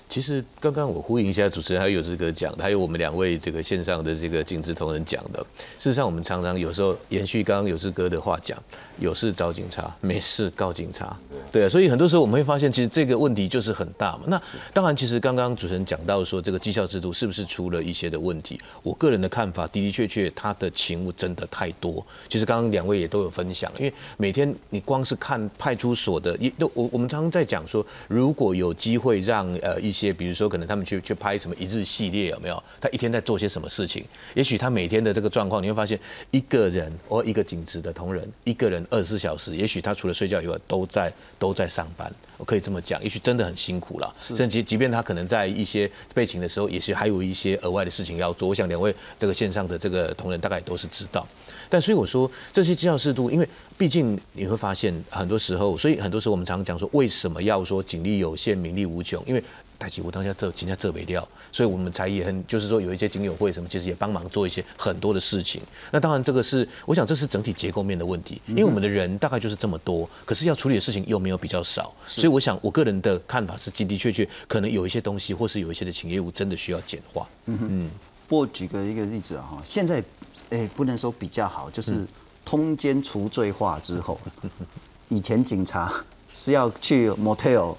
[0.08, 5.38] 其实刚刚我呼应一下主持人还有这个讲的，还有我们两位这个线上的这个警职同仁讲的。
[5.78, 8.58] 事实上，我们常常有时候延续刚刚有志哥的话讲，
[8.98, 11.16] 有事找警察，没事告警察。
[11.50, 14.22] 对啊，所以很多时候我们会发现，其实这个问题就是很大嘛。
[14.26, 14.40] 那
[14.72, 18.58] 当然，其实刚刚主持人讲到说，这个绩效制度是不是出了一些的问题？
[18.82, 22.04] 我个人的看法的的确确，他的勤务真的太多。
[22.28, 32.62] 其实刚刚两位也都有分享，因为每天你光是看派出所的，也都我我们常常在讲说，如果有机会让呃一些，比如说可能他们去去拍什么一日系列有没有？
[32.80, 34.04] 他一天在做些什么事情？
[34.34, 35.98] 也许他每天的这个状况，你会发现
[36.30, 42.10] 一个人或一个警职的同仁，一个人二十四小时，也许他除了睡觉以外都在都在上班。
[42.36, 44.14] 我可以这么讲，也许真的很辛苦了。
[44.32, 48.48] 甚至即便他可能在一些备勤的时候，也是还有一些额外的事情要做。
[48.48, 51.26] 我想两位这个线上的这个同仁大概都是知道。
[51.68, 59.20] 但所以我说这些绩效制度，因为毕竟你会发现很多时候，所以很多时候我们常常讲说，为什么要说警力有限、名利无穷？
[59.26, 59.42] 因为
[59.78, 65.62] 太极，我当下这今天这没料，所以我们才也很就是说有一些警友会什么，其实也帮忙做一些很多的事情。
[65.92, 77.28] 那当然这个是我想这是整体结构面的问题，因为我们的人大概就是这么多，可是要处理的事情又没有比较少，所以我想我个人的看法是的的确确可能有一些东西或是有一些的情业务真的需要简化。
[77.46, 77.90] 嗯嗯。
[78.26, 80.02] 不过举个一个例子啊哈，现在
[80.50, 82.04] 诶不能说比较好，就是
[82.44, 84.20] 通奸除罪化之后，
[85.08, 85.94] 以前警察
[86.34, 87.76] 是要去 motel。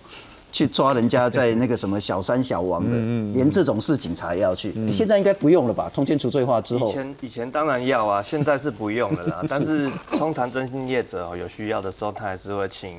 [0.51, 2.89] 去抓人家在那个什么小三小王的，
[3.33, 4.71] 连这种事警察也要去。
[4.75, 5.89] 你现在应该不用了吧？
[5.93, 9.43] 通奸除罪化之后，以前以前当然要啊，现在是不用了啦。
[9.49, 12.97] 但是通常征信业者有需要的时候，他还是会请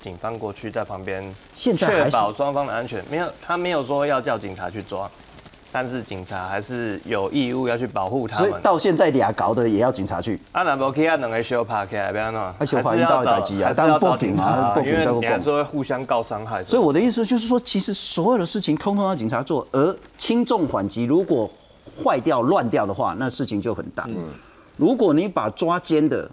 [0.00, 3.02] 警方过去在旁边，确保双方的安全。
[3.10, 5.10] 没有，他没有说要叫警察去抓。
[5.70, 8.48] 但是警察还是有义务要去保护他们。
[8.48, 10.40] 所以到现在俩搞的也要警察去。
[10.52, 12.52] 啊，那不可以啊，两个修爬起来，不要弄。
[12.58, 16.62] 还修爬一道打击啊，当然报警啊，因为你还说互相告伤害。
[16.64, 21.50] 所以我的意思就是说，其实所有的事情通通要警察做，而轻重缓急，如果
[22.02, 24.04] 坏掉乱掉的话，那事情就很大。
[24.08, 24.16] 嗯。
[24.76, 26.30] 如果你把抓奸的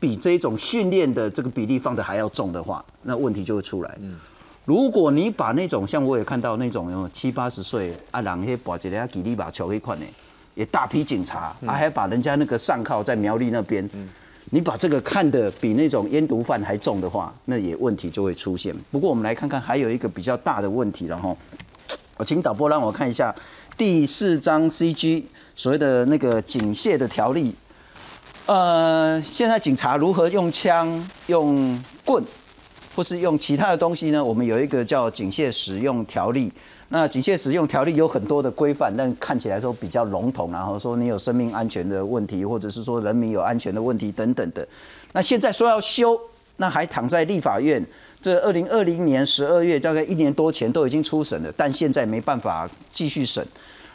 [0.00, 3.96] 比这种训练的这个比例放的还要重的话，那问题就会出来。
[4.00, 4.16] 嗯。
[4.64, 10.06] 如果你把那种像我也看到那种有七八十岁啊，人些把一个吉利把球一款呢，
[10.54, 13.86] 也大批警察，啊还把人家那个上铐在苗栗那边，
[14.46, 18.74] 你把这个看得比那种烟毒贩还重的话，那也问题就会出现。
[18.90, 21.36] 不过我们来看看还有一个比较大的问题了哈，
[22.16, 23.34] 我请导播让我看一下
[23.76, 25.24] 第四章 CG
[25.54, 27.54] 所谓的那个警械的条例，
[28.46, 32.24] 呃，现在警察如何用枪用棍？
[32.94, 34.22] 或是用其他的东西呢？
[34.22, 36.50] 我们有一个叫警械使用条例。
[36.90, 44.66] 那警械使用条例有很多的规范，但看起来说比较笼统，然后说你有生命安全的问题，或者是说人民有安全的问题等等的。
[45.12, 46.20] 那现在说要修，
[46.58, 47.84] 那还躺在立法院。
[48.20, 53.44] 这二零二零年十二月，大概一年多前都已经出审了，但现在没办法继续审。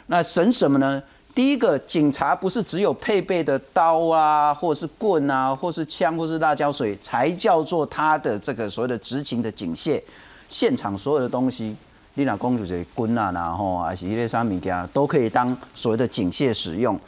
[0.06, 1.02] 那审什么呢？
[1.32, 10.02] 第一个，警察不是只有配备的刀啊，或是棍啊，或是枪，或是辣椒水，才叫做他的这个所谓的执勤的警械。
[10.48, 11.76] 现场所有的东西，
[12.14, 16.98] 你那公主这棍啊，然后还是一类啥物件，都可以当所谓的警械使用。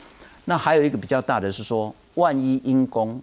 [0.45, 3.21] 那还有一个比较大的是说，万一因公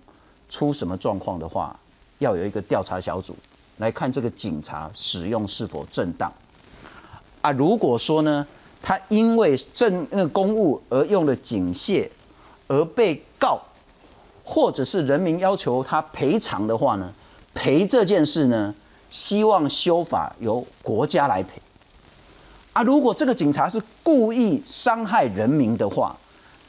[0.49, 1.73] 出什么状况的话，
[2.17, 3.33] 要有一个调查小组
[3.77, 6.29] 来看这个警察使用是否正当。
[7.41, 8.45] 啊，如果说呢？
[8.81, 12.07] 他因为政那公务而用了警械，
[12.67, 13.61] 而被告，
[14.43, 17.13] 或者是人民要求他赔偿的话呢，
[17.53, 18.73] 赔这件事呢，
[19.09, 21.61] 希望修法由国家来赔。
[22.73, 26.15] 啊，如果这个警察是故意伤害人民的话，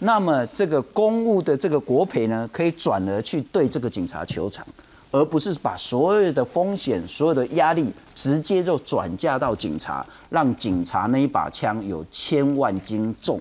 [0.00, 4.66] 那么这个公务的这个国赔呢，可以转而去对这个警察求偿。
[5.12, 13.40] 而不是把所有的风险、所有的压力直接就转嫁到警察，让警察那一把枪有千万斤重。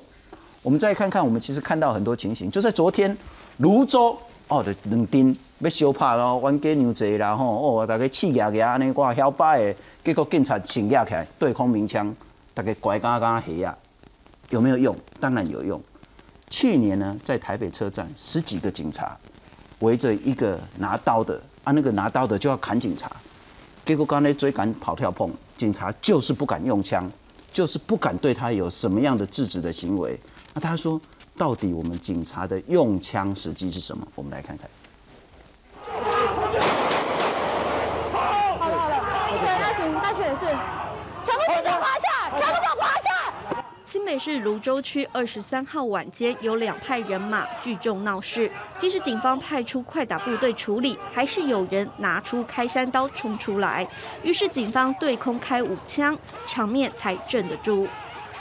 [0.64, 3.16] 我们再看看，我们其实看到很多情形，就在昨天，
[3.58, 12.14] 泸州哦的冷丁要修怕咯，冤家牛贼啦吼，哦大家气压压安尼挂晓摆的，结果警察请压起来对空鸣枪，
[12.54, 13.78] 大家拐刚刚黑啊，
[14.50, 14.96] 有没有用？
[15.20, 15.80] 当然有用。
[16.50, 19.16] 去年呢，在台北车站，十几个警察
[19.80, 21.40] 围着一个拿刀的。
[21.70, 23.12] 啊，那个拿刀的就要砍警察，
[23.86, 27.08] 结果刚才追赶跑跳碰，警察就是不敢用枪，
[27.54, 30.20] 就是不敢对他有什么样的制止的行为。
[30.56, 31.00] 那他说，
[31.38, 34.08] 到底我们警察的用枪时机是什么？
[34.16, 34.68] 我们来看看。
[38.58, 38.96] 好了好了，
[39.40, 40.48] 对，那请那请是，
[41.24, 43.64] 全部给我趴下，全部给我趴下。
[43.86, 53.88] 新北市泸州区二十三号晚间有两派人马聚众闹事，即使警方派出快打部队处理，还是有人拿出开山刀冲出来，
[54.24, 56.18] 于是警方对空开五枪，
[56.48, 57.88] 场面才镇得住。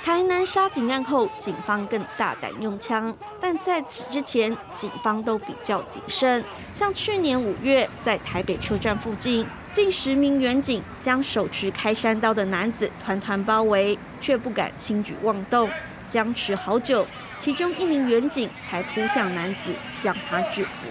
[0.03, 6.43] 台南杀警案后，警方更大胆用枪，但在此之前，警方都比较谨慎。
[6.73, 15.71] 像去年五月，在台北车站附近，近十名远警将手持开山刀的男子团团包围，却不敢轻举妄动，
[16.09, 17.07] 僵持好久，
[17.39, 20.89] 其中一名远警才扑向男子，将他制服。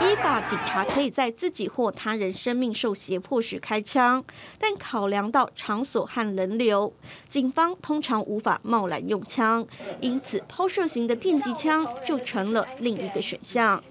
[0.00, 4.24] 依法，警察可以在自己或他人生命受胁迫时开枪，
[4.58, 6.92] 但考量到场所和人流，
[7.28, 9.66] 警方通常无法贸然用枪，
[10.00, 13.82] 因此抛射型的电击枪就成了另一个选项。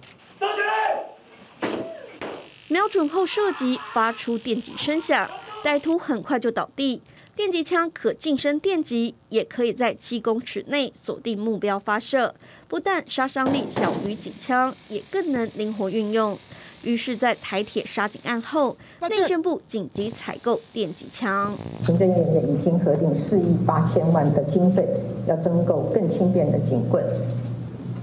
[2.71, 5.27] 瞄准后射击，发出电击声响，
[5.65, 7.01] 歹徒很快就倒地。
[7.35, 12.35] 电击枪可近身电击，也可以在七公尺内锁定目标发射，
[12.67, 16.37] 不但杀伤力小于警枪，也更能灵活运用。
[16.83, 18.77] 于是，在台铁杀警案后，
[19.09, 21.51] 内政部紧急采购电击枪。
[21.83, 24.87] 行政院也已经核定四亿八千万的经费，
[25.27, 27.03] 要增购更轻便的警棍、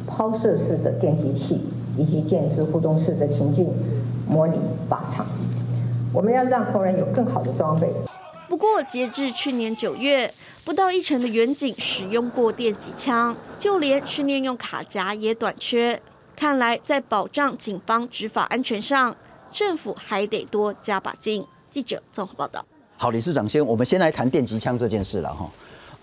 [0.09, 1.61] 抛射式的电击器
[1.96, 3.70] 以及建设互动式的情境
[4.29, 4.59] 模拟
[4.89, 5.27] 靶场。
[6.12, 7.93] 我们要让同仁有更好的装备。
[8.49, 10.33] 不过，截至去年九月，
[10.65, 16.01] 不到一成的远景使用过电击枪，就连训练用卡夹也短缺。
[16.35, 19.15] 看来，在保障警方执法安全上，
[19.51, 21.45] 政府还得多加把劲。
[21.69, 22.65] 记者综合报道。
[22.97, 25.51] 好，理事长先，我们先来谈电击枪这件事了哈。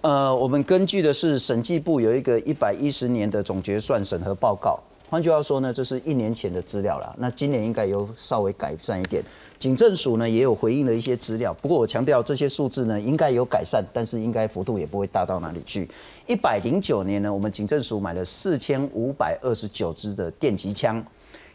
[0.02, 4.78] 呃，我们根据的是审计部有一个一百一十年的总决算审核报告，
[5.13, 7.15] 换句话说呢，这是一年前的资料了。
[7.19, 9.23] 那今年应该有稍微改善一点。
[9.60, 15.88] 警政署呢也有回应了一些资料，不过我强调这些数字呢应该有改善，但是应该幅度也不会大到哪里去。
[16.26, 21.06] 一百零九年呢，我们警政署买了四千五百二十九支的电击枪，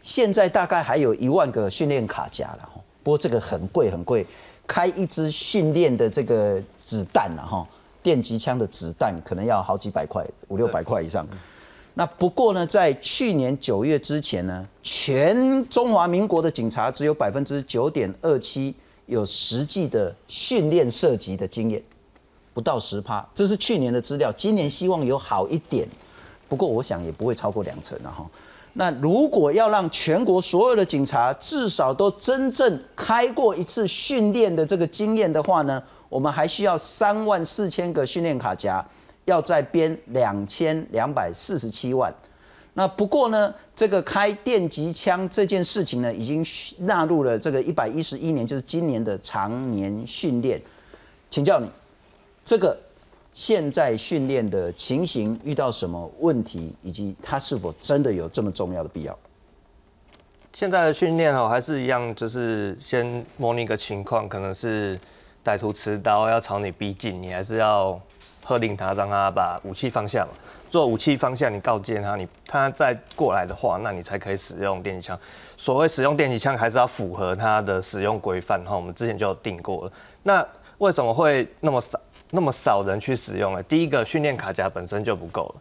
[0.01, 2.81] 现在大概还有一万个训练卡夹了哈。
[3.03, 4.25] 不过这个很贵很贵，
[4.65, 7.67] 开一支训练的这个子弹了哈，
[8.01, 11.27] 电击枪的子弹可能要好几百块，五六百块以上。
[11.95, 18.73] 那不过呢，在去年九月之前呢，全中华民国的警察只有百分之九点二七
[19.07, 21.83] 有实际的训练射击的经验，
[22.53, 24.31] 不到十趴，这是去年的资料。
[24.31, 25.85] 今年希望有好一点，
[26.47, 28.25] 不过我想也不会超过两成了哈。
[28.73, 38.85] 那如果要让全国所有的警察至少都真正开过一次训练的这个经验的话呢，我们还需要三万四千个训练卡夹。
[39.29, 42.11] 要再编两千两百四十七万，
[42.73, 46.43] 那不过呢，这个开电击枪这件事情呢，已经
[46.79, 50.59] 纳入了这个一百一十一年，就是今年的常年训练。
[51.29, 51.69] 请教你，
[52.43, 52.75] 这个
[53.33, 59.17] 现在训练的情形遇到什么问题，以及它是否真的有这么重要的必要？
[60.53, 64.99] 现在的训练哦，还是一样，就是先模拟一个情况，可能是
[65.45, 68.01] 歹徒持刀要朝你逼近，你还是要。
[68.49, 70.31] 喝令他让他把武器放下嘛，
[70.71, 75.19] 做武器放下，你告诫他，你他再过来的话，那你才可以使用电击枪。
[75.55, 78.75] 所谓使用电击枪，还是要符合它的使用规范哈。
[78.75, 79.91] 我们之前就定过了。
[80.23, 80.43] 那
[80.79, 81.99] 为什么会那么少
[82.31, 83.61] 那么少人去使用呢？
[83.61, 85.55] 第一个，训练卡夹本身就不够了，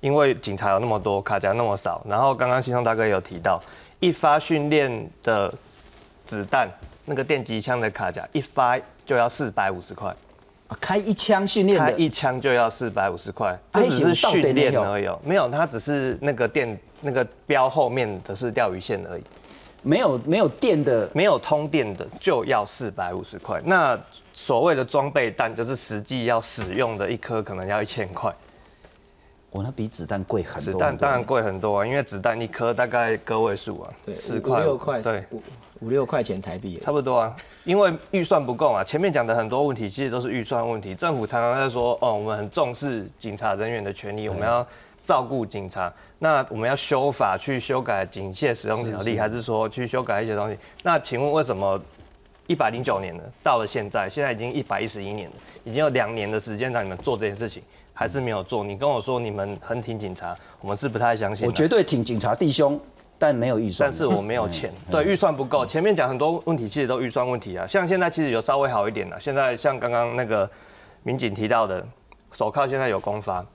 [0.00, 2.04] 因为警察有那么多，卡夹那么少。
[2.08, 3.62] 然后刚刚新松大哥有提到，
[4.00, 5.54] 一发训练的
[6.26, 6.68] 子弹，
[7.04, 8.76] 那个电击枪的卡夹一发
[9.06, 10.12] 就要四百五十块。
[10.80, 19.22] 开一枪训练，开一枪就要四百五十块，这只是训练而已，没有，它只是那个电那个标后面的是钓鱼线而已，
[19.82, 23.60] 没有没有电的，没有通电的就要四百五十块。
[23.64, 23.98] 那
[24.32, 28.32] 所谓的装备弹就是实际要使用的一颗可能要一千块，
[29.50, 35.24] 我那比子弹贵很多，子弹当然贵很多啊，因为子弹一颗大概个位数啊，四块六块，对。
[35.82, 38.84] 五六块钱台币，差不多啊，因为预算不够嘛。
[38.84, 40.94] 前面讲的很多问题，其实都是预算问题。
[40.94, 44.64] 政府常常在说，哦，我们很重视警察人员的权利，我们要
[45.04, 45.92] 照顾警察。
[46.20, 50.56] 那我们要修法去修改警械使用条例，还是说去修改一些东西？
[50.84, 51.80] 那请问为什么
[52.46, 57.60] 一百零九年了，到了现在，现在已经一百一十一年了，已经有两年的时间让你们做这件事情，
[57.92, 58.62] 还是没有做？
[58.62, 61.44] 你跟我说你们很挺警察，我们是不太相信。
[61.44, 62.80] 我绝对挺警察弟兄。
[63.22, 65.64] 但没有预算，但是我没有钱，对预算不够。
[65.64, 67.64] 前面讲很多问题，其实都预算问题啊。
[67.64, 69.20] 像现在其实有稍微好一点了。
[69.20, 70.50] 现在像刚刚那个
[71.04, 71.86] 民警提到的，
[72.32, 73.46] 手铐现在有公发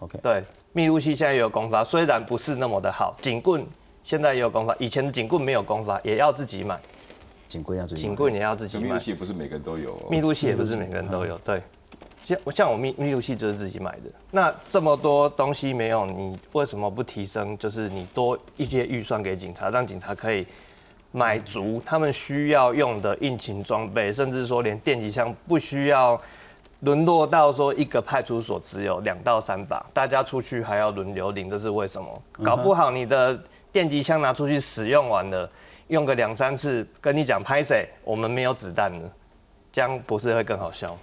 [0.00, 0.44] ，OK，对，
[0.74, 3.16] 密录器现在也有公发，虽然不是那么的好。
[3.22, 3.64] 警棍
[4.02, 6.78] 现在也有公发，以前的警棍没有公发，也要自己买。
[7.48, 8.84] 警棍要自己，警棍也要自己买。
[8.84, 11.62] 密录器不是每个人都有，密录器也不是每个人都有，对。
[12.24, 17.56] 像像我密密录器就是自己买的，那这么多东西没有，你为什么不提升？
[17.58, 20.46] 就是你多一些预算给警察，让警察可以
[21.12, 26.18] 买足他们需要用的应勤装备，甚至说连电击枪不需要
[26.80, 32.22] 沦落到说一个派出所只有两到三把，大家出去还要轮流领，这是为什么？
[32.42, 33.38] 搞不好你的
[33.70, 35.48] 电击枪拿出去使用完了，
[35.88, 39.10] 用个两三次，跟你讲拍谁，我们没有子弹了，
[39.70, 40.96] 这样不是会更好笑？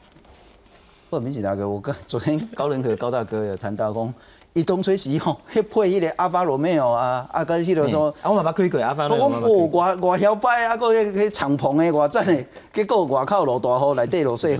[1.11, 4.13] 不，明启大哥，我跟昨天高仁和高大哥有谈到讲，
[4.53, 9.67] 伊东吹时吼，迄配迄个阿法罗密欧啊，啊，跟迄个说，我嘛捌开过阿法罗密欧。
[9.67, 14.57] 我外外晓摆啊，个迄敞篷的外站的，结果外口落大雨，内底落细雨，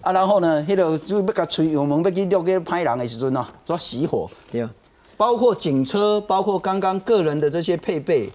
[0.00, 4.28] 啊，然后呢，迄个就要甲吹油门要去录去歹人的时阵哦，说熄火。
[4.50, 4.68] 对。
[5.16, 8.28] 包括警车，包括刚刚个人的这些配备。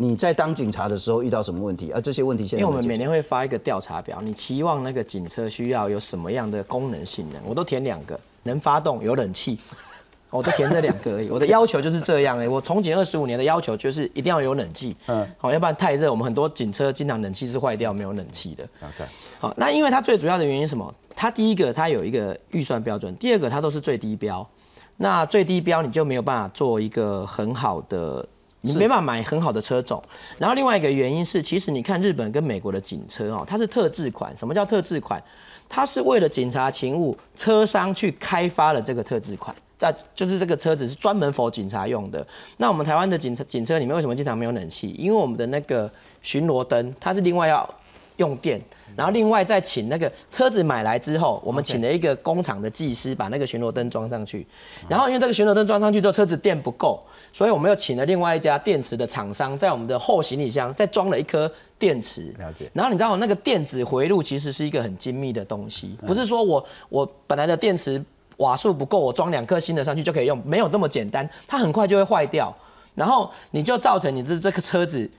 [0.00, 1.90] 你在当警察的时候遇到什么问题？
[1.92, 7.42] 而这些问题现在，因为我们每年会发一个调查表，你期望那个警车需要有什么样的功能性能？
[7.44, 9.58] 我都填两个，能发动，有冷气，
[10.30, 11.28] 我都填这两个而已。
[11.28, 18.62] 我的要求就是这样哎，我从警二十五年的要求就是一定要有冷气，嗯，好，要不然太热，我们很多警车经常冷气是坏掉，没有冷气的。
[18.80, 19.04] OK，
[19.40, 20.94] 好，那因为它最主要的原因什么？
[21.16, 24.48] 它第一个它有一个预算标准，第二个它都是最低标，
[24.96, 28.24] 那最低标你就没有办法做一个很好的。
[28.60, 30.02] 你没办法买很好的车种，
[30.36, 34.36] 然后另外一个原因是，其实你看日本跟美国的警车哦，它是特制款。
[34.36, 35.22] 什么叫特制款？
[35.68, 42.26] 它是为了警察勤务，车商去开发了这个特制款，那就是这个车子是专门否警察用的。
[42.56, 44.90] 那我们台湾的警车警车里面为什么经常没有冷气？
[44.98, 45.90] 因为我们的那个
[46.22, 47.68] 巡逻灯它是另外要
[48.16, 48.60] 用电。
[48.96, 54.44] 然后另外再请那个车子买来之后，我们请了一个工厂的技师把那个巡逻灯装上去。
[54.88, 57.00] 然后因为这个巡逻灯装上去之后，车子电不够，
[57.32, 62.34] 所以我们又请了另外一家电池的厂商，在我们的后行李箱再装了一颗电池。
[62.38, 62.70] 了解。
[62.72, 68.02] 然后你知道那个电子回路其实是一个很精密的东西，不是说我我本来的电池
[68.38, 72.54] 瓦数不够，我装两颗新的上去就可以用，没有这么简单，它很快就会坏掉。
[72.94, 75.10] 然后你就造成你的这个车子。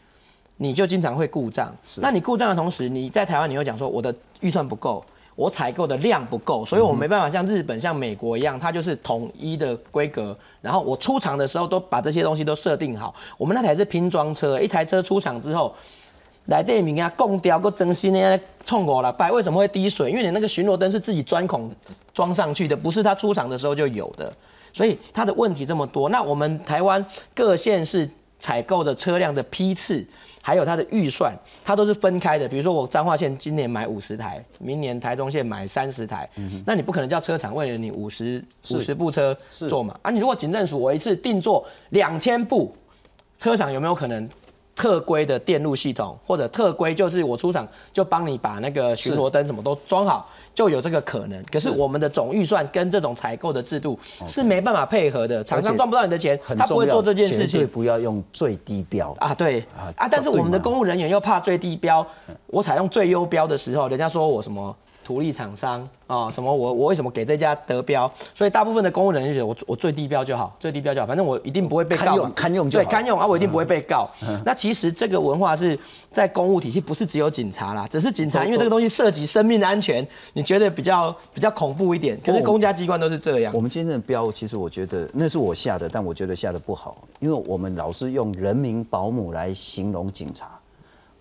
[0.61, 5.01] 你就经常会故障，那你故障的同时，你在台湾你又讲说我的预算不够，
[5.39, 13.15] 我采购的量不够，所以我没办法像日本、像美国一样，它就是统一的规格，然后我出厂的时候都把这些东西都设定好。
[13.37, 15.73] 我们那台是拼装车，一台车出厂之后，
[16.47, 20.11] 来电名啊，供掉个真心的冲我了，拜为什么会滴水？
[20.11, 21.73] 因为你那个巡逻灯是自己钻孔
[22.13, 24.33] 装上去的，不是它出厂的时候就有的，
[24.73, 26.09] 所以它的问题这么多。
[26.09, 28.09] 那我们台湾各县市
[28.41, 30.05] 采购的车辆的批次。
[30.49, 31.31] 还有它的预算，
[31.63, 32.47] 它都是分开的。
[32.47, 36.27] 比如说我彰化县今年买五十台，明年台中县买三十台，
[36.65, 39.95] 那你不可能叫车厂为了你五十五十部车做嘛？
[40.01, 42.75] 啊，你如果警政署我一次定做两千部，
[43.37, 44.27] 车厂有没有可能？
[44.79, 51.43] 特规的电路系统，或者特规就是我出厂就帮你把那个巡逻灯什么都装好，就有这个可能。
[51.51, 57.67] 可是我们的总预算跟这种采购的制度是没办法配合的，厂商赚不到你的钱，他不会做这件事情。
[57.67, 59.59] 不要用最低标啊，对
[59.97, 62.05] 啊，但是我们的公务人员又怕最低标，
[62.47, 64.73] 我采用最优标的时候，人家说我什么？
[65.09, 68.09] 独立厂商啊，什么我我为什么给这家得标？
[68.35, 72.05] 所以大部分的公务人员觉得我我最低标就好，最低标就好，反正我一定不会被告。
[72.05, 74.07] 堪用堪用就对，堪用啊，我一定不会被告。
[74.45, 75.77] 那其实这个文化是
[76.11, 82.19] 在公务体系，不是只有警察啦，只是警察，因为这个东西涉及生命的安全，你觉得比较比较恐怖一点。
[82.23, 83.51] 可是公家机关都是这样。
[83.55, 90.51] 我们今天的标，其实我觉得那是我下的，但我觉得下的不好，因为我们老是用人民保姆来形容警察。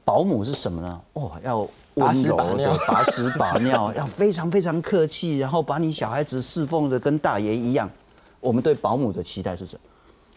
[0.05, 1.01] 保姆是什么呢？
[1.15, 1.67] 哦，要。
[1.99, 7.91] 温柔的把屎把 尿，要非常非常客气，然后把你小孩子侍奉的跟大爷一样。
[8.41, 9.81] 我们对保姆的期待是什么？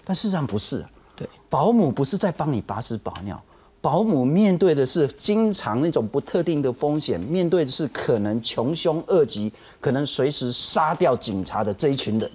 [0.04, 0.84] 但事实上不是。
[1.16, 3.40] 对，保姆不是在帮你把屎把尿，
[3.80, 12.32] 保姆面对的是经常那种不特定的风险，面对的是可能穷凶恶极、可能随时杀掉警察的这一群人。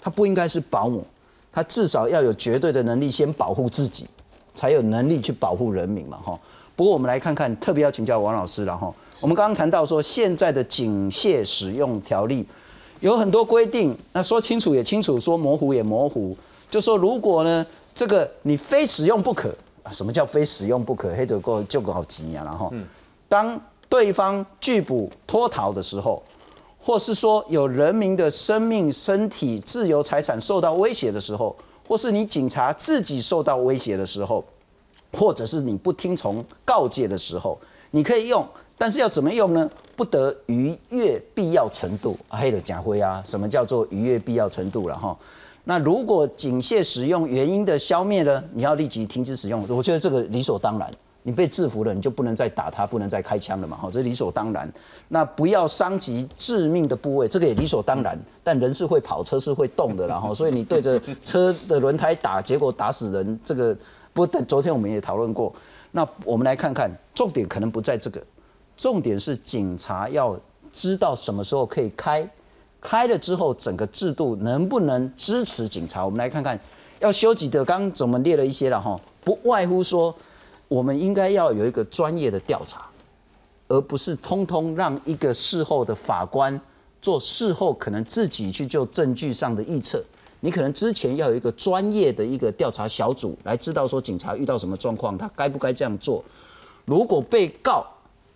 [0.00, 1.04] 他不应该是保姆，
[1.50, 4.06] 他至少要有绝对的能力先保护自己，
[4.52, 6.38] 才有能力去保护人民嘛，哈。
[6.78, 8.94] 不过我们来看看，特别要请教王老师了哈。
[9.20, 12.46] 我们刚刚谈到说，现在的警械使用条例
[13.00, 16.36] 有很多规定，那说清楚也清楚，说模糊也模糊。
[16.70, 19.52] 就说如果呢，这个你非使用不可
[19.82, 19.90] 啊？
[19.90, 21.12] 什么叫非使用不可？
[21.16, 22.44] 黑得过就搞急啊！
[22.44, 22.72] 然后，
[23.28, 26.22] 当对方拒捕脱逃的时候，
[26.80, 31.56] 或是说有人民的生命、身体、自由、财产受到威胁的时候，
[31.88, 34.44] 或是你警察自己受到威胁的时候。
[35.12, 37.58] 或者是你不听从告诫的时候，
[37.90, 38.46] 你可以用，
[38.76, 39.70] 但是要怎么用呢？
[39.96, 42.16] 不得逾越必要程度。
[42.28, 45.16] 黑的假灰啊，什么叫做逾越必要程度了哈？
[45.64, 48.42] 那如果警械使用原因的消灭呢？
[48.52, 49.66] 你要立即停止使用。
[49.68, 50.90] 我觉得这个理所当然。
[51.24, 54.72] 你被制服了，你就不能再打他，不能再开枪了嘛，哈，这理所当然。
[55.08, 58.18] 那不要伤及致命的部位，这个也理所当然。
[58.42, 63.76] 但人是会跑，车是会动的，然后，所以你对着车的轮胎打，结果打死人，这个
[64.18, 65.54] 不等，昨天我们也讨论过。
[65.92, 68.20] 那我们来看看，重点可能不在这个，
[68.76, 70.36] 重点是警察要
[70.72, 72.28] 知道什么时候可以开，
[72.80, 76.04] 开了之后整个制度能不能支持警察？
[76.04, 76.58] 我们来看看，
[76.98, 80.12] 要修几的，刚刚我们列了一些了哈，不外乎说。
[80.66, 82.86] 我们应该要有一个专业的调查，
[83.68, 86.60] 而不是通通让一个事后的法官
[87.00, 90.04] 做事后可能自己去就证据上的预测。
[90.40, 96.24] 你可能之前要有一个专业的一个调查小组来知道说警察遇到什么状况，他该不该这样做。
[96.84, 97.84] 如果被告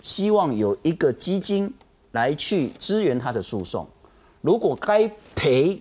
[0.00, 1.72] 希望有一个基金
[2.10, 3.86] 来去支援他的诉讼，
[4.40, 5.80] 如果该赔，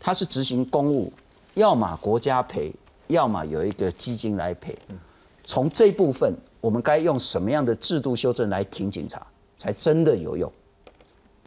[0.00, 1.12] 他是执行公务，
[1.54, 2.72] 要么国家赔，
[3.06, 4.76] 要么有一个基金来赔。
[5.44, 9.24] 从这部分，我们该用什么样的制度修正来挺警察，
[9.56, 10.52] 才真的有用？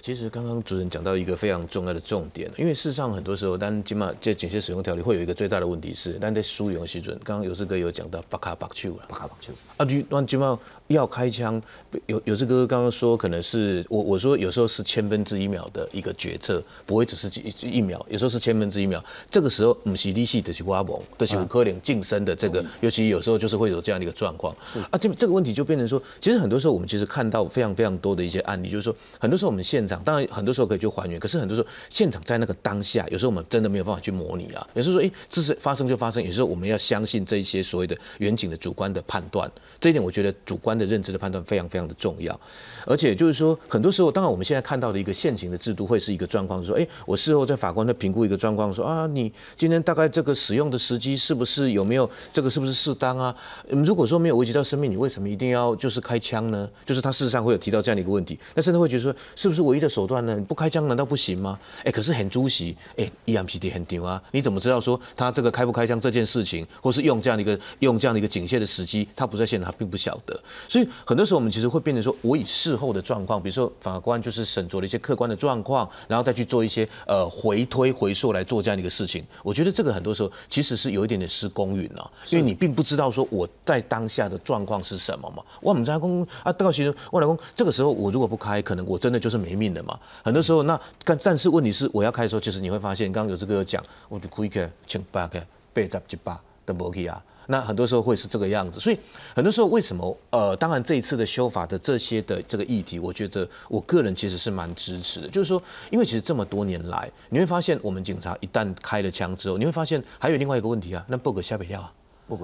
[0.02, 9.52] 其实刚刚主任讲到一个非常重要的重点，因为事实上很多时候，但起码在警械使用条例会有一个最大的问题是，但在输用时准，刚刚有志哥有讲到八卡八丘了，八卡八丘。
[9.76, 11.62] 啊，就那起码要开枪，
[12.06, 24.56] 有有志哥刚刚说可能是我我说有时候是千分之一秒的一个决策，不会只是一一秒，有时候是千分之一秒，这个时候不是利息的是挖蒙，的是五颗零晋升的这个，尤其有时候就是会有这样的一个状况，
[24.92, 30.04] 啊，这这个问题就变成说，其实很多时候我们其实看到非常非常多的一些案例，就是说很多时候我们现场。
[30.04, 34.68] 当然，很多时候可以去还原，可是很多时候现场在那个当下，有时候我们真的没有办法去模拟啊。
[34.74, 36.24] 有时候说，哎，这是发生就发生。
[36.24, 42.38] 有时候我们要相信这一些所谓的远景的主观的判断，这一点我觉得主观的认知的判断非常非常的重要。
[42.86, 53.36] 而且就是说，很多时候，当然我们现在看到的一个现行的制度会是一个状况，说，哎，我事后在法官在评估一个状况，说啊，你今天大概这个使用的时机是不是有没有这个是不是适当啊？
[53.68, 56.70] 如果说没有危及到生命，你为什么一定要就是开枪呢？
[56.86, 60.26] 就是他事实上会有提到这样的一个问题，那甚至会觉得说，是不是我唯一的手段？
[60.26, 61.60] 你不开枪难道不行吗？
[61.84, 64.22] 哎，可是很主席，哎，EMPD 很丢啊！
[64.32, 70.40] 你怎么知道说他这个开不开枪这件事情，或是用这样的一个用这样的一个警械的时机，他不在现场，他并不晓得。
[70.68, 79.24] 所以很多时候我们其实会变成说，我以事后的状况，比如说法官就是审酌了一些客观的状况，然后再去做一些呃回推回溯来做这样的一个事情。
[79.44, 85.44] 我觉得这个很多时候其实是有一点点失公允了，因为你并不知道说我在当下的状况是什么嘛。
[85.62, 90.00] 我们在公啊，到时我老公这个时候我如果不开，可能我真的就是没命的嘛。
[90.24, 95.40] 很多时候，那但但是问题是，我要开的时候，其实你会发现，刚刚有这个讲，我就 quick 请八个
[95.74, 98.80] 八十几八的摩基啊，那很多时候会是这个样子。
[98.80, 98.98] 所以
[99.36, 100.18] 很多时候为什么？
[100.32, 105.28] 呃，当然这一次的修法的这些的这个议题，我觉得我个人其实是蛮支持的。
[105.30, 111.94] 就是说，因为其实这么多年来，你会发现，我们警察一旦开了枪之后，你会发现还有另外一个问题啊，那不可下不了啊。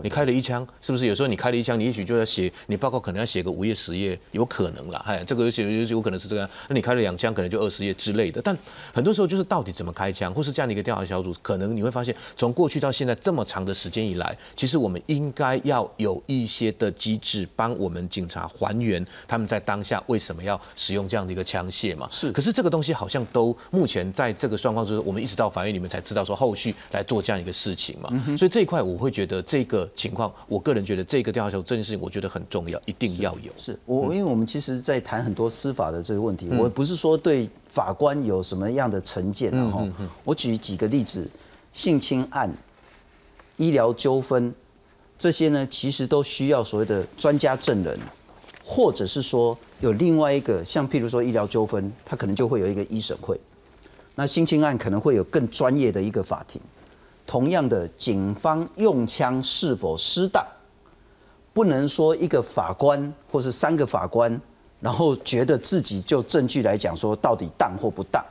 [0.01, 5.03] 你开了一枪，是不是有时候你开了一枪，你也许就要写你报告，可能要写个五页十页，有可能啦。
[5.05, 6.49] 哎，这个有有有可能是这样。
[6.69, 8.41] 那你开了两枪，可能就二十页之类的。
[8.41, 8.57] 但
[8.93, 22.07] 很多时候就是到底怎么开枪，或是这样的一个调查小组，可能你会发现，从过去到现在这么长的时间以来，其实我们应该要有一些的机制，帮我们警察还原他们在当下为什么要使用这样的一个枪械嘛。
[22.11, 22.31] 是。
[22.31, 28.09] 可是这个东西好像都目前在这个状况之中，我们一直到法院里面才知道说后续来做这样一个事情嘛。
[28.37, 30.31] 所以这一块我会觉得这个情况。
[30.47, 33.51] 我个人觉得这个调查这件事情，我觉得很重要，一定要有。
[33.57, 39.87] 是我，因为我们其实，在谈很多司法的这个问题，我不是说对法官有什么样的成见，然后
[40.23, 41.27] 我举几个例子，
[41.73, 42.51] 性侵案、
[43.57, 44.53] 医疗纠纷
[45.17, 47.97] 这些呢，其实都需要所谓的专家证人，
[48.63, 53.39] 或者是说有另外一个，像譬如说医疗纠纷，它可能就会有一个一审会，
[54.15, 56.61] 那性侵案可能会有更专业的一个法庭。
[57.25, 60.45] 同样的，警方用枪是否失当，
[61.53, 64.39] 不能说一个法官或是三个法官，
[64.79, 68.23] 然后觉得自己就证据来讲说到底当或不当，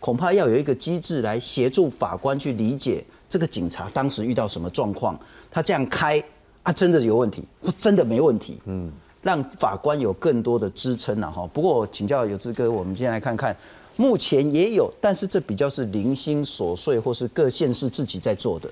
[0.00, 5.18] 恐怕要有一个机制来协助法官去理解这个警察当时遇到什么状况，
[5.50, 6.22] 他这样开
[6.62, 8.90] 啊，真的有问题或真的没问题，嗯，
[9.22, 11.46] 让法官有更多的支撑了哈。
[11.52, 13.54] 不过请教有志哥，我们先来看看。
[13.96, 18.70] 目前也有，但是这比较是零星琐碎，或是各县市自己在做的，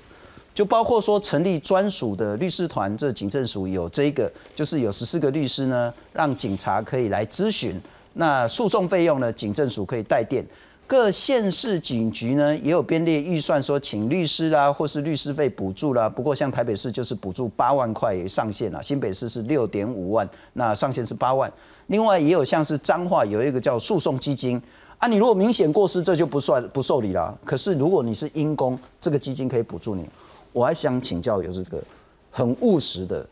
[0.55, 7.79] 就包括说成立专属的律师团，这警政署有这个，就是有十四个律师呢，让警察可以来咨询，
[8.13, 10.43] 那诉讼费用呢，警政署可以代垫。
[10.87, 16.09] 各县市警局呢也有编列预算，说请律师啦，或是律师费补助啦。
[16.09, 21.51] 不过像台北市就是补助八万块上限了，新北市是六点五万，那上限是八万。
[21.87, 24.59] 另外也有像是彰化有一个叫诉讼基金。
[24.99, 27.37] 啊，你如果明显过失，这就不算不受理了。
[27.45, 30.05] 可是如果你是因公，这个基金可以补助你。
[30.51, 31.81] 我还想请教，有这个
[32.29, 33.25] 很务实的，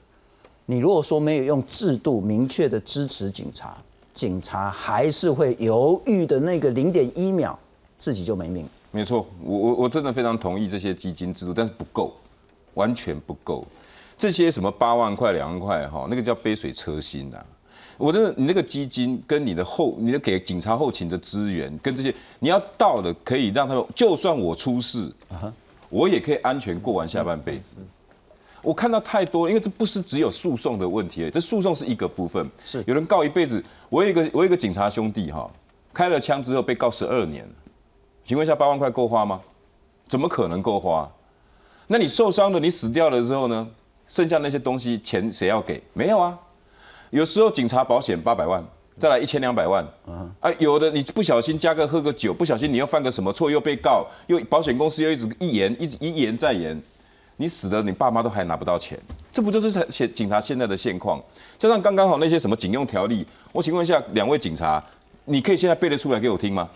[0.65, 3.75] 你如果说没有用制度明确的支持警察，
[4.13, 7.57] 警察还是会犹豫的那个零点一秒，
[7.99, 8.65] 自己就没命。
[8.91, 12.13] 没错，我我我真的非常同意这些基金制度，但是不够，
[12.75, 13.67] 完全不够。
[14.17, 17.37] 这些什么八万块、两万块哈，那个叫杯水车薪呐。
[17.97, 25.11] 我真的，你那个基金跟你的后，你的给警察后勤的资源，跟这些你要到的，可以让他们，就算我出事，
[25.89, 27.75] 我也可以安全过完下半辈子。
[28.61, 32.49] 我看到太多，因为这不是只有诉讼的问题，这诉讼是一个部分。
[32.63, 35.49] 是有人告一辈子，我有一个我有一个警察兄弟哈，
[35.93, 37.47] 开了枪之后被告十二年，
[38.25, 39.41] 请问一下八万块够花吗？
[40.07, 41.09] 怎么可能够花？
[41.87, 43.67] 那你受伤了，你死掉了之后呢？
[44.07, 45.81] 剩下那些东西钱谁要给？
[45.93, 46.37] 没有啊。
[47.09, 48.63] 有时候警察保险八百万，
[48.99, 49.85] 再来一千两百万，
[50.41, 56.81] 啊，有的你不小心加个喝个酒，不小心你又犯个什么错，又被告，又保险公司又一直一言一直一言再言，
[57.37, 58.99] 你死了，你爸妈都还拿不到钱，
[59.31, 61.23] 这不就是现警察现在的现况？
[61.57, 64.83] 加上刚刚好那些什么警用条例，我请问一下两位警察，
[65.25, 66.67] 你可以现在背得出来给我听吗？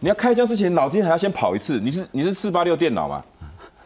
[0.00, 3.24] 你要开枪之前脑筋还要先跑一次，你是你是四八六电脑吗？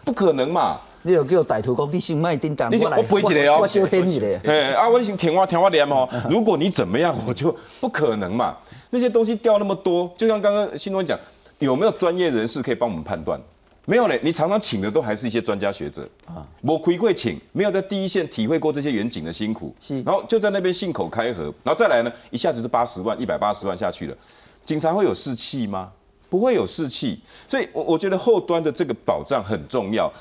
[0.03, 0.81] 不可能嘛！
[1.07, 4.39] 你有叫歹徒讲你先卖叮当，你先我背一个哦，我先黑你的。
[4.45, 6.09] 哎，啊，我先听我听我念哦。
[6.29, 8.57] 如果你怎么样，我就不可能嘛。
[8.91, 11.17] 那些东西掉那么多，就像刚刚新东讲，
[11.61, 13.41] 有没有专业人士可以帮我们判断？
[13.85, 16.45] 没有嘞，你常常请的都还是一些专家学者啊。
[16.61, 20.03] 我回馈请，没有在第一线体会过这些远景的辛苦，是。
[20.03, 24.17] 然后就在那边信口开河，然后再来呢，一下子是八十万、一百八十万下去了，
[24.65, 25.93] 警察会有士气吗？
[26.29, 27.21] 不会有士气。
[27.49, 30.13] 所以，我我觉得后端的这个保障很重要。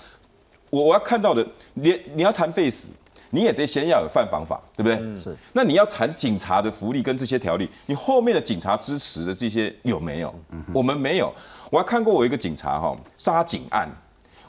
[0.70, 2.88] 我我要看到的，你你要谈 face，
[3.30, 4.98] 你也得先要有犯防法，对不对？
[5.18, 5.36] 是。
[5.54, 10.34] 那你要谈警察的福利跟这些条例，你后面的警察支持的这些有没有？
[10.74, 11.34] 我们没有。
[11.72, 13.90] 我还看过我一个警察哈杀警案，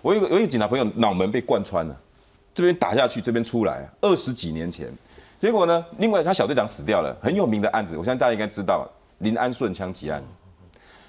[0.02, 1.96] 我有个有一个警察朋友脑门被贯穿了，
[2.52, 4.92] 这边打下去，这边出来，二十几年前，
[5.40, 8.86] 结果呢，另外他小队长死掉了，很有名的案子，我相信大家应该知道
[9.18, 10.22] 林安顺枪击案。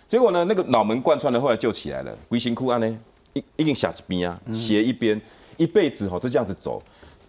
[0.09, 2.99] 结果呢，那个脑门贯穿的后来救起来了，龟辛苦案呢？
[3.55, 5.19] 一定斜一边啊，斜一边，
[5.57, 6.81] 一辈子哈就这样子走。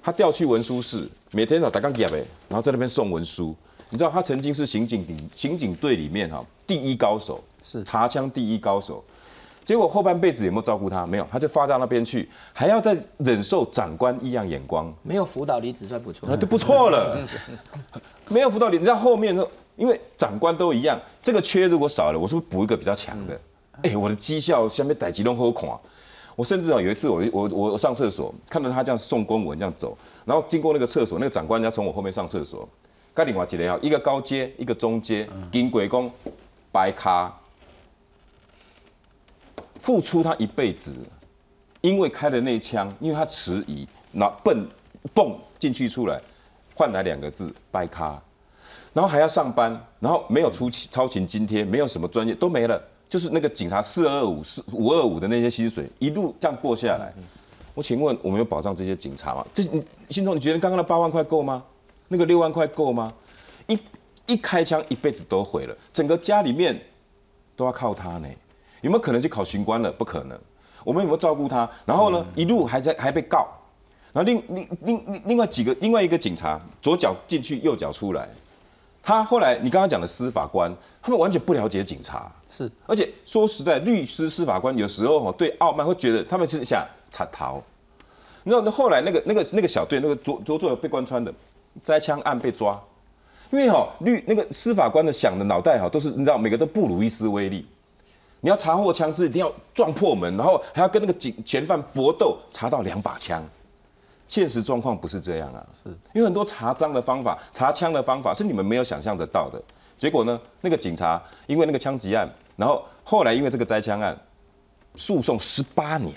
[0.03, 3.55] 他调去文书室，每天哦打钢夹呗，然后在那边送文书。
[3.91, 9.03] 你知道他曾经是刑警刑警队里面哈第一高手，是查枪第一高手。
[9.65, 11.07] 结果后半辈子有没有照顾他？
[11.07, 14.93] 没有，他就发到那边去，还要再忍受长官异样眼光。
[15.03, 17.19] 没有辅导离职算不错，那就不错了。
[18.29, 19.45] 没有辅导离，你知道后面呢？
[19.77, 23.41] 因为长官都一样，这个缺如果少了，我是不是补一个比较强的？
[23.83, 25.69] 哎，我的绩效下面逮几拢好看。
[26.35, 32.69] 我甚至啊有一次我我我上厕所看到他这样送公文这样走，然后经过那个厕所，那个长官要从我后面上厕所，
[33.13, 36.09] 该领话几连啊，一个高阶一个中阶，金鬼公
[36.71, 37.33] 白咖，
[39.81, 40.95] 付出他一辈子，
[41.81, 44.65] 因为开了那枪，因为他迟疑，拿笨
[45.13, 46.21] 蹦进去出来，
[46.73, 48.23] 换来两个字白咖，
[48.93, 52.81] 然后还要上班，然后没有出勤超勤津贴，没有什么专业都没了。
[53.09, 57.13] 就是那个警察四二五四五二五的那些薪水一路这样过下来，
[57.75, 59.47] 我请问我们有保障这些警察吗？
[59.55, 61.63] 这你心中你觉得刚刚的八万块够吗？
[62.09, 63.13] 那个六万块够吗？
[63.67, 63.79] 一
[64.27, 66.79] 一开枪一辈子都毁了，整个家里面
[67.57, 68.29] 都要靠他呢。
[68.83, 69.91] 有没有可能去考巡官了？
[69.91, 70.39] 不可能。
[70.85, 71.69] 我们有没有照顾他？
[71.87, 73.49] 然后呢，一路还在还被告。
[74.13, 78.29] 然后另另另另另外几个另外一个警察左脚进去右脚出来。
[79.09, 87.59] 他后来，你刚刚讲的司法官，他们完全不了解警察，是，而且说实在，律师、司法官有时候哈对傲慢，会觉得他们是想插逃。
[88.43, 91.33] 你知道，那后来那个那个那个小队，那个左左左被贯穿的
[91.83, 92.79] 摘枪案被抓，
[93.51, 97.67] 因为哈律那个司法官的想的脑袋哈都是你知道，每个都不如一丝威力，
[98.43, 103.43] 你要查获枪支，一定要撞破门，然后还要跟那个警嫌犯搏斗，查到两把枪。
[104.29, 109.61] 现实状况不是这样啊，是因为很多查赃的方法、查枪的方法是你们没有想象得到的。
[109.99, 114.17] 结果呢，那个警察因为那个枪击案，然后后来因为这个摘枪案，
[114.95, 116.15] 诉讼十八年。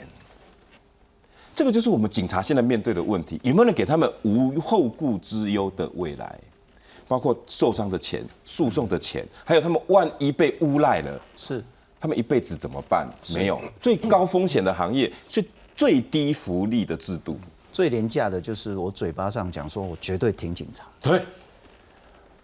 [1.56, 6.40] 这个就是我们警察现在面对的问题：有没有人给他们无后顾之忧的未来？
[7.08, 11.62] 包括受伤的钱、诉讼的钱，还有他们万一被诬赖了，是
[12.00, 13.06] 他们一辈子怎么办？
[13.34, 15.44] 没有最高风险的行业，是
[15.76, 17.38] 最低福利的制度。
[17.72, 20.86] 最廉价的就是我嘴巴上讲说，我绝对挺警察。
[21.02, 21.24] 对，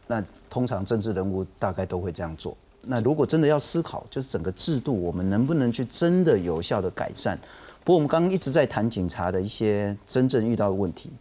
[0.08, 2.56] 那通常政治人物大概都会这样做。
[2.84, 7.38] 那如果真的要思考，就是整个制度我们能不能去真的有效的改善？
[7.84, 11.12] 不过我们刚刚一直在谈警察的一些真正遇到的问题，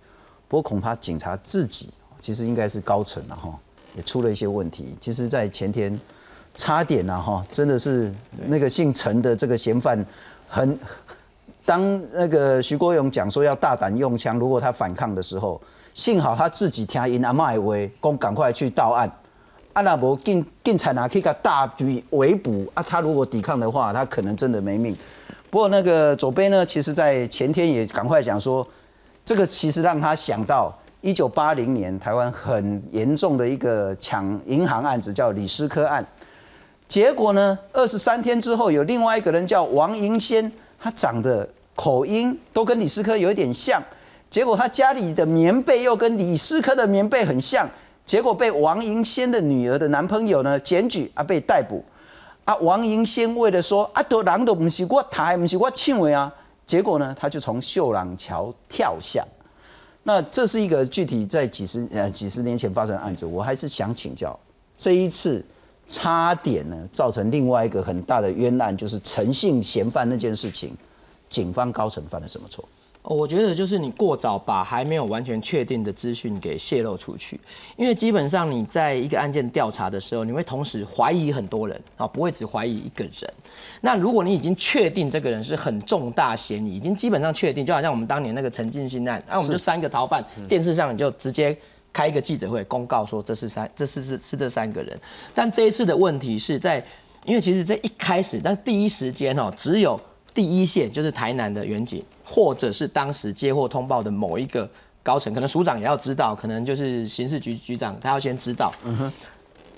[0.46, 1.90] 不过恐怕警察自己
[2.20, 3.58] 其实应该是高层了哈，
[3.96, 4.96] 也出了一些问题。
[5.00, 5.98] 其实，在前天
[6.56, 8.14] 差点啊哈，真的是
[8.46, 10.06] 那个姓陈的这个嫌犯
[10.48, 10.78] 很。
[11.66, 15.60] 当那个徐国勇讲说要大胆用枪，如果他反抗的时候，
[15.92, 19.10] 幸好他自己听因阿妈的话，讲赶快去到案。
[19.72, 24.96] 啊，那无警警察拿去个大举围捕啊，他如果抵抗的话，他可能真的没命。
[25.50, 28.66] 不过那个左边呢，其实在前天也赶快讲说，
[29.24, 36.06] 这个其实让他想到一九八零年台湾很严重的一个抢银行案子，叫李斯科案。
[36.88, 40.50] 结果呢，二十三天之后，有另外一个人叫王银仙，
[40.86, 43.82] 他长得口音都跟李斯科有一点像，
[44.30, 47.68] 结果他家里的棉被又跟李斯科的棉被很像。
[48.04, 51.84] 结果被王银仙的女儿的男朋友呢检举啊，被逮捕
[52.44, 52.54] 啊。
[52.58, 56.32] 王银仙为了说啊，都人都不是我抬，不是我亲为啊，
[56.64, 59.26] 结果呢，他就从秀朗桥跳下。
[60.04, 64.38] 那这是一个具体在几十呃几十年前发生的案子，我还是想请教，
[64.78, 65.44] 这一次
[65.88, 70.76] 差点呢造成另外一个很大的冤案，就是诚信嫌犯那件事情，
[71.30, 72.64] 警方高层犯了什么错？
[73.08, 77.38] 我觉得就是你过早把还没有完全确定的资讯给泄露出去，
[77.76, 83.32] 因为基本上你在一个案件调查的时候，你会同时怀疑很多人啊，不会只怀疑一个人。
[83.80, 91.56] 那如果你已经确定这个人是很重大嫌疑，已经基本上确定，就好像我们当年那个陈进兴案，那我们就三个逃犯，电视上你就直接
[91.96, 94.98] 开一个记者会公告说这是三，这是是是这三个人。
[95.34, 96.84] 但这一次的问题是在，
[97.24, 99.98] 因为其实在一开始，但第一时间哦，只有
[100.34, 102.04] 第一线就是台南的远景。
[102.28, 104.68] 或者是当时接获通报的某一个
[105.00, 108.72] 高层，可能署长也要知道，可能就是刑事局局长，他要先知道。
[108.82, 109.12] 嗯哼，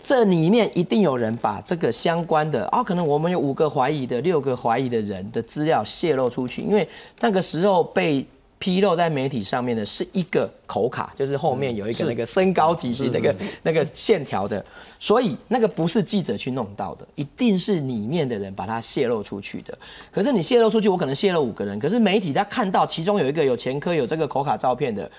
[0.02, 6.88] 这里面一定有人把这个相关的啊，可能我们有五个怀疑的、六个怀疑的人的资料泄露出去，因为
[7.20, 8.26] 那个时候被。
[8.58, 14.64] 披露在媒体上面的是一个口卡，就是后面有一个那个身高体系那个那个线条的，
[14.98, 19.78] 所以那个不是记者去弄到的，一定是里面的人把它泄露出去的。
[20.10, 25.10] 可是你泄露出去，我可能泄露五个人，可是媒体他看到其中有一个有前科有这个口卡照片的。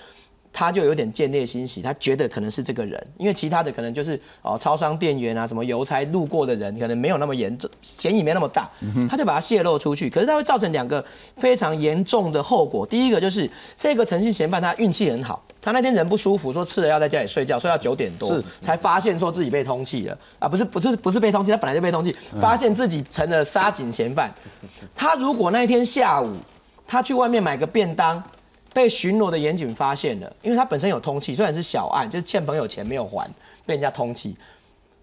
[0.51, 8.69] 他就有点见猎心喜，他觉得可能是这个人，因为其他的可能就是哦，超商店员啊，什么邮差路过的人，可能没有那么严重，嫌疑没那么大，
[9.07, 10.09] 他就把它泄露出去。
[10.09, 11.03] 可是他会造成两个
[11.37, 12.85] 非常严重的后果。
[12.85, 24.33] 第一个就是这个诚信嫌犯他运气很好，他那天人不舒服，说吃了药在家里睡觉，睡到九点多才发现说自己被通缉了啊，不是不是不是被通缉，他本来就被通缉，发现自己成了杀警嫌犯。
[24.95, 26.35] 他如果那天下午
[26.87, 28.21] 他去外面买个便当。
[28.73, 33.27] 被巡逻的严警发现了，因为他本身有通气，虽然是小案，就是欠朋友钱没有还，
[33.65, 34.37] 被人家通气。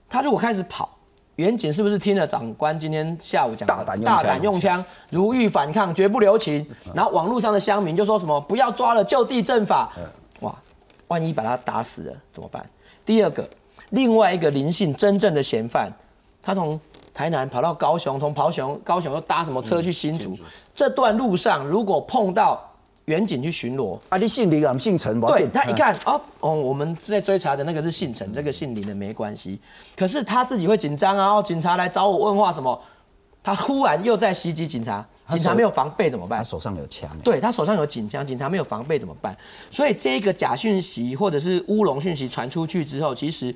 [0.09, 0.89] 他如果开始跑，
[1.35, 6.65] 严警是不是听了长官今天下午讲大胆大胆用枪，如遇反抗绝不留情？
[6.95, 9.93] 然后网络上的乡民就说什么不要抓了，就地正法。
[10.41, 10.55] 哇，
[11.09, 12.65] 万一把他打死了怎么办？
[13.05, 13.49] 第二个，
[13.91, 15.93] 另外一个林姓真正的嫌犯，
[16.41, 16.81] 他从
[17.13, 20.39] 台南跑到高雄，从高雄高雄又搭什么车去新竹？
[20.73, 22.63] 这段路上如果碰到。
[23.07, 24.19] 远景去巡逻啊！
[24.19, 24.77] 你姓林啊？
[24.79, 25.21] 姓陈？
[25.21, 29.61] 对他一看哦哦，我们在追查的那个是姓陈，这个姓林的没关系。
[29.97, 31.35] 可是他自己会紧张啊！
[31.35, 32.81] 哦，警察来找我问话什么？
[33.45, 36.41] 他忽然又在袭击警察，警察没有防备怎么办？
[36.41, 37.09] 他手上有枪。
[37.23, 39.37] 对他手上有警枪，警察没有防备怎么办？
[39.71, 43.55] 所以这个假讯息或者是乌龙讯息传出去之后，其实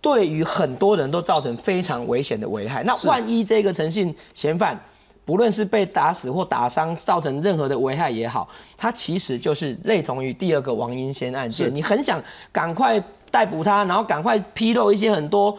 [0.00, 2.84] 对于很多人都造成非常危险的危害。
[2.84, 4.80] 那万一这个诚信嫌犯？
[5.24, 11.72] 不论是被打死或打伤，造成任何的危害也好，它其实就是类同于第二个王英先案件。
[11.74, 15.56] 你很想赶快逮捕他，然后赶快披露一些很多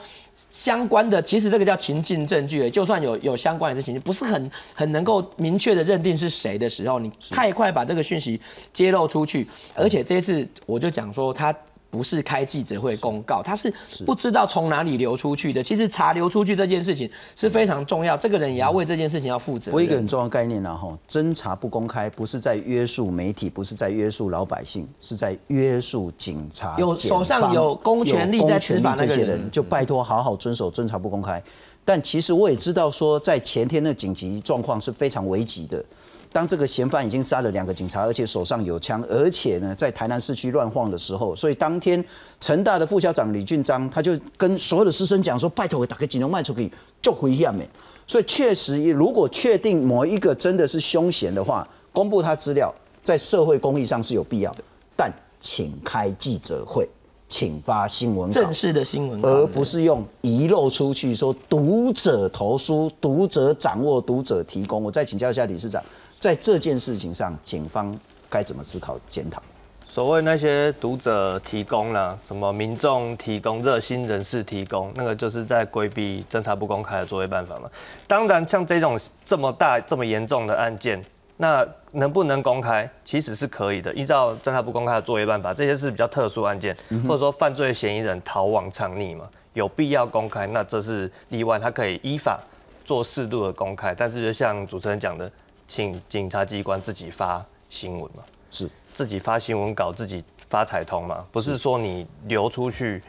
[0.51, 2.70] 相关的，其实这个叫情境证据。
[2.70, 8.39] 就算有有相关的事情境，不是很很能够明确的认定是谁的时候，你太快把这个讯息
[8.74, 11.55] 揭露出去，而且这一次我就讲说他。
[11.93, 13.71] 不是开记者会公告，他是
[14.03, 15.61] 不知道从哪里流出去的。
[15.61, 19.71] 其实查流出去这件事情是非常重要，这个人也要为这件事情要负责。
[19.71, 26.75] 我一个很重要概念呢，哈，侦查不公开，不是在约束媒体，不是在约束老百姓，是在约束警察。
[26.79, 31.39] 有手上有公权力在执法这些人，就拜托好好遵守侦查不公开。
[31.85, 35.85] 但其实我也知道说，在前天的紧急状况是非常危急的。
[36.34, 42.03] 当这个嫌犯已经杀了两个警察，而且手上有枪，而且呢在台南市区乱晃的时候，所以当天
[42.41, 46.69] 成大的副校长李俊章他就跟所有的师生讲说：“拜托，我打开警钟卖出去
[47.01, 47.69] 就回下面。”
[48.05, 54.63] 所以确实，如果确定某一个真的是凶嫌的话，公布他资料在社会公益上是有必要的。
[54.97, 55.09] 但
[55.39, 56.86] 请开记者会，
[57.29, 64.84] 请发新闻正式的新闻，而不是用遗漏出去说读者投书、读者掌握、读者提供。
[64.84, 65.81] 我再请教一下理事长。
[66.24, 67.93] 在这件事情上，警方
[68.30, 69.43] 该怎么思考检讨？
[69.86, 77.69] 所谓那些读者提供了什么，民众提供、热心人士提供，那个就是在规避侦查不公开的作业办法嘛。
[78.07, 81.03] 当然，像这种这么大、这么严重的案件，
[81.36, 83.93] 那能不能公开，其实是可以的。
[83.93, 86.74] 依照侦查不公开的作业办法，这些是比较特殊案件，
[87.05, 92.39] 或者说犯罪嫌疑人逃亡藏匿嘛，有必要公开，那这是例外，他可以依法
[92.86, 93.93] 做适度的公开。
[93.93, 95.30] 但是就像主持人讲的，
[95.68, 103.01] 请警察机关自己发新闻嘛，是自己发新闻稿，自己发彩通嘛，不是说你流出去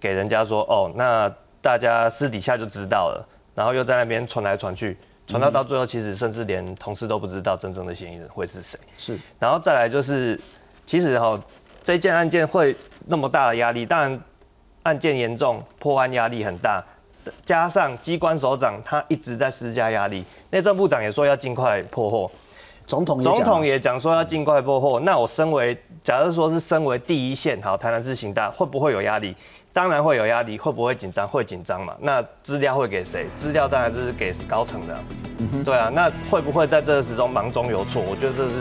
[0.00, 4.96] 给人家说哦，那大家私底下就知道了，然后又在那边传来传去。
[5.24, 8.78] 传到到最后，其实甚至连同事都不知道真正的嫌疑人会是谁。
[8.96, 10.38] 是，然后再来就是，
[10.84, 11.40] 其实哈，
[11.84, 14.20] 这件案件会那么大的压力，当然
[14.82, 16.84] 案件严重，破案压力很大，
[17.44, 22.30] 加上机关首长他一直在施加压力，内政部长也说要尽快破获，
[22.86, 25.00] 总统总统也讲说要尽快破获。
[25.00, 29.34] 那我身为，假如说是身为第一线，好，台南市行大会不会有压力？
[29.72, 31.26] 当然会有压力，会不会紧张？
[31.26, 31.94] 会紧张嘛？
[32.00, 33.26] 那资料会给谁？
[33.34, 34.98] 资料当然是给高层的。
[35.64, 38.02] 对啊，那会不会在这个时中忙中有错？
[38.02, 38.54] 我觉得这是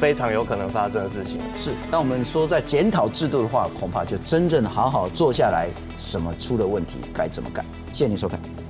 [0.00, 1.40] 非常有可能发生的事情。
[1.58, 7.64] 是，那我们说在检讨制度的话，恐怕就真正好好坐下来，什么出了问题该怎么改？
[7.92, 8.65] 谢谢您收看。